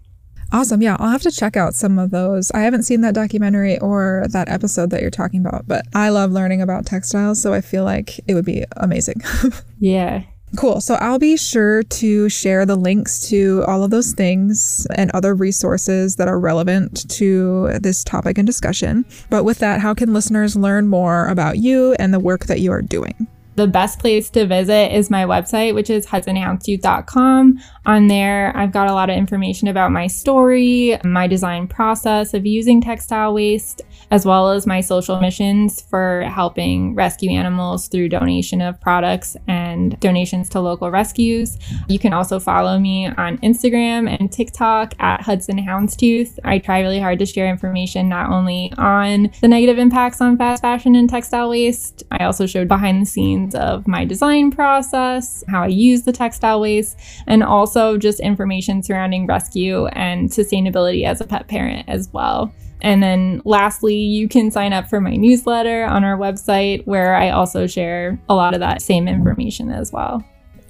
Awesome. 0.53 0.81
Yeah, 0.81 0.95
I'll 1.01 1.09
have 1.09 1.23
to 1.23 1.31
check 1.31 1.57
out 1.57 1.73
some 1.73 1.99
of 1.99 2.11
those. 2.11 2.49
I 2.51 2.59
haven't 2.59 2.83
seen 2.83 3.01
that 3.01 3.13
documentary 3.13 3.77
or 3.79 4.23
that 4.29 4.47
episode 4.47 4.89
that 4.91 5.01
you're 5.01 5.11
talking 5.11 5.41
about, 5.45 5.67
but 5.67 5.83
I 5.93 6.09
love 6.09 6.31
learning 6.31 6.61
about 6.61 6.85
textiles, 6.85 7.41
so 7.41 7.53
I 7.53 7.59
feel 7.59 7.83
like 7.83 8.21
it 8.25 8.35
would 8.35 8.45
be 8.45 8.63
amazing. 8.77 9.21
yeah. 9.79 10.23
Cool. 10.55 10.81
So 10.81 10.95
I'll 10.95 11.19
be 11.19 11.35
sure 11.35 11.83
to 11.83 12.29
share 12.29 12.65
the 12.65 12.75
links 12.75 13.27
to 13.29 13.63
all 13.67 13.83
of 13.83 13.89
those 13.89 14.13
things 14.13 14.85
and 14.95 15.09
other 15.11 15.33
resources 15.33 16.15
that 16.17 16.27
are 16.27 16.39
relevant 16.39 17.09
to 17.11 17.69
this 17.81 18.03
topic 18.03 18.37
and 18.37 18.45
discussion. 18.45 19.05
But 19.29 19.45
with 19.45 19.57
that, 19.59 19.81
how 19.81 19.93
can 19.93 20.13
listeners 20.13 20.55
learn 20.55 20.87
more 20.87 21.27
about 21.27 21.57
you 21.57 21.93
and 21.93 22.13
the 22.13 22.19
work 22.19 22.45
that 22.45 22.59
you 22.59 22.71
are 22.71 22.81
doing? 22.81 23.27
the 23.55 23.67
best 23.67 23.99
place 23.99 24.29
to 24.31 24.45
visit 24.45 24.95
is 24.95 25.09
my 25.09 25.25
website, 25.25 25.75
which 25.75 25.89
is 25.89 26.07
hudsonhoundstooth.com. 26.07 27.59
On 27.85 28.07
there, 28.07 28.55
I've 28.55 28.71
got 28.71 28.89
a 28.89 28.93
lot 28.93 29.09
of 29.09 29.15
information 29.15 29.67
about 29.67 29.91
my 29.91 30.07
story, 30.07 30.97
my 31.03 31.27
design 31.27 31.67
process 31.67 32.33
of 32.33 32.45
using 32.45 32.81
textile 32.81 33.33
waste, 33.33 33.81
as 34.13 34.27
well 34.27 34.51
as 34.51 34.67
my 34.67 34.79
social 34.79 35.19
missions 35.19 35.81
for 35.81 36.21
helping 36.29 36.93
rescue 36.93 37.31
animals 37.31 37.87
through 37.87 38.07
donation 38.07 38.61
of 38.61 38.79
products 38.79 39.35
and 39.47 39.99
donations 39.99 40.47
to 40.47 40.59
local 40.59 40.91
rescues. 40.91 41.57
You 41.89 41.97
can 41.97 42.13
also 42.13 42.39
follow 42.39 42.77
me 42.77 43.07
on 43.07 43.39
Instagram 43.39 44.07
and 44.07 44.31
TikTok 44.31 44.93
at 44.99 45.21
Hudson 45.21 45.57
Houndstooth. 45.57 46.37
I 46.43 46.59
try 46.59 46.81
really 46.81 46.99
hard 46.99 47.17
to 47.19 47.25
share 47.25 47.49
information 47.49 48.07
not 48.07 48.29
only 48.29 48.71
on 48.77 49.31
the 49.41 49.47
negative 49.47 49.79
impacts 49.79 50.21
on 50.21 50.37
fast 50.37 50.61
fashion 50.61 50.93
and 50.93 51.09
textile 51.09 51.49
waste, 51.49 52.03
I 52.11 52.23
also 52.23 52.45
showed 52.45 52.67
behind 52.67 53.01
the 53.01 53.07
scenes 53.07 53.55
of 53.55 53.87
my 53.87 54.05
design 54.05 54.51
process, 54.51 55.43
how 55.47 55.63
I 55.63 55.67
use 55.69 56.03
the 56.03 56.13
textile 56.13 56.61
waste, 56.61 56.99
and 57.25 57.41
also 57.43 57.97
just 57.97 58.19
information 58.19 58.83
surrounding 58.83 59.25
rescue 59.25 59.87
and 59.87 60.29
sustainability 60.29 61.03
as 61.03 61.19
a 61.19 61.25
pet 61.25 61.47
parent 61.47 61.89
as 61.89 62.09
well. 62.13 62.53
And 62.83 63.01
then 63.01 63.41
lastly, 63.45 63.95
you 63.95 64.27
can 64.27 64.51
sign 64.51 64.73
up 64.73 64.89
for 64.89 65.01
my 65.01 65.15
newsletter 65.15 65.85
on 65.85 66.03
our 66.03 66.17
website 66.17 66.85
where 66.85 67.15
I 67.15 67.29
also 67.29 67.65
share 67.65 68.19
a 68.29 68.35
lot 68.35 68.53
of 68.53 68.59
that 68.59 68.81
same 68.81 69.07
information 69.07 69.71
as 69.71 69.91
well. 69.91 70.23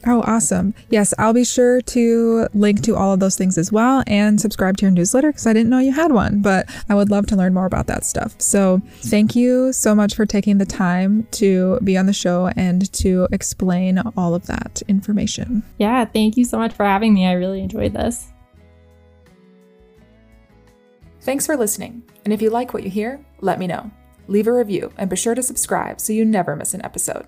Oh, 0.06 0.22
awesome. 0.24 0.74
Yes, 0.90 1.14
I'll 1.18 1.34
be 1.34 1.46
sure 1.46 1.82
to 1.82 2.48
link 2.54 2.82
to 2.84 2.96
all 2.96 3.14
of 3.14 3.20
those 3.20 3.38
things 3.38 3.58
as 3.58 3.72
well 3.72 4.04
and 4.06 4.40
subscribe 4.40 4.78
to 4.78 4.86
your 4.86 4.92
newsletter 4.92 5.30
because 5.30 5.48
I 5.48 5.54
didn't 5.54 5.70
know 5.70 5.80
you 5.80 5.94
had 5.94 6.12
one, 6.12 6.42
but 6.42 6.70
I 6.90 6.96
would 6.96 7.10
love 7.10 7.26
to 7.28 7.36
learn 7.36 7.54
more 7.54 7.66
about 7.66 7.88
that 7.88 8.04
stuff. 8.04 8.36
So, 8.40 8.82
thank 8.98 9.36
you 9.36 9.72
so 9.72 9.96
much 9.96 10.16
for 10.16 10.26
taking 10.26 10.58
the 10.58 10.66
time 10.66 11.26
to 11.32 11.80
be 11.84 11.98
on 11.98 12.06
the 12.06 12.14
show 12.14 12.52
and 12.58 12.92
to 12.94 13.28
explain 13.32 14.00
all 14.18 14.36
of 14.36 14.46
that 14.48 14.82
information. 14.88 15.64
Yeah, 15.78 16.04
thank 16.06 16.36
you 16.36 16.44
so 16.44 16.58
much 16.58 16.74
for 16.74 16.86
having 16.86 17.14
me. 17.14 17.26
I 17.26 17.34
really 17.34 17.62
enjoyed 17.62 17.94
this. 17.94 18.33
Thanks 21.24 21.46
for 21.46 21.56
listening. 21.56 22.04
And 22.26 22.34
if 22.34 22.42
you 22.42 22.50
like 22.50 22.74
what 22.74 22.84
you 22.84 22.90
hear, 22.90 23.24
let 23.40 23.58
me 23.58 23.66
know. 23.66 23.90
Leave 24.28 24.48
a 24.48 24.52
review 24.52 24.92
and 24.98 25.10
be 25.10 25.16
sure 25.16 25.36
to 25.36 25.42
subscribe 25.42 26.02
so 26.02 26.12
you 26.12 26.26
never 26.26 26.54
miss 26.54 26.74
an 26.74 26.84
episode. 26.84 27.28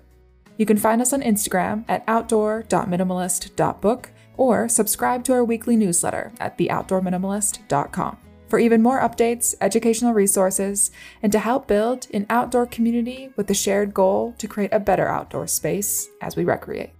You 0.58 0.66
can 0.66 0.76
find 0.76 1.00
us 1.00 1.14
on 1.14 1.22
Instagram 1.22 1.86
at 1.88 2.04
outdoor.minimalist.book 2.06 4.10
or 4.36 4.68
subscribe 4.68 5.24
to 5.24 5.32
our 5.32 5.44
weekly 5.44 5.76
newsletter 5.76 6.30
at 6.38 6.58
theoutdoorminimalist.com 6.58 8.18
for 8.48 8.58
even 8.58 8.82
more 8.82 9.00
updates, 9.00 9.54
educational 9.62 10.12
resources, 10.12 10.90
and 11.22 11.32
to 11.32 11.38
help 11.38 11.66
build 11.66 12.06
an 12.12 12.26
outdoor 12.28 12.66
community 12.66 13.30
with 13.36 13.46
the 13.46 13.54
shared 13.54 13.94
goal 13.94 14.34
to 14.36 14.46
create 14.46 14.74
a 14.74 14.78
better 14.78 15.08
outdoor 15.08 15.46
space 15.46 16.10
as 16.20 16.36
we 16.36 16.44
recreate. 16.44 16.90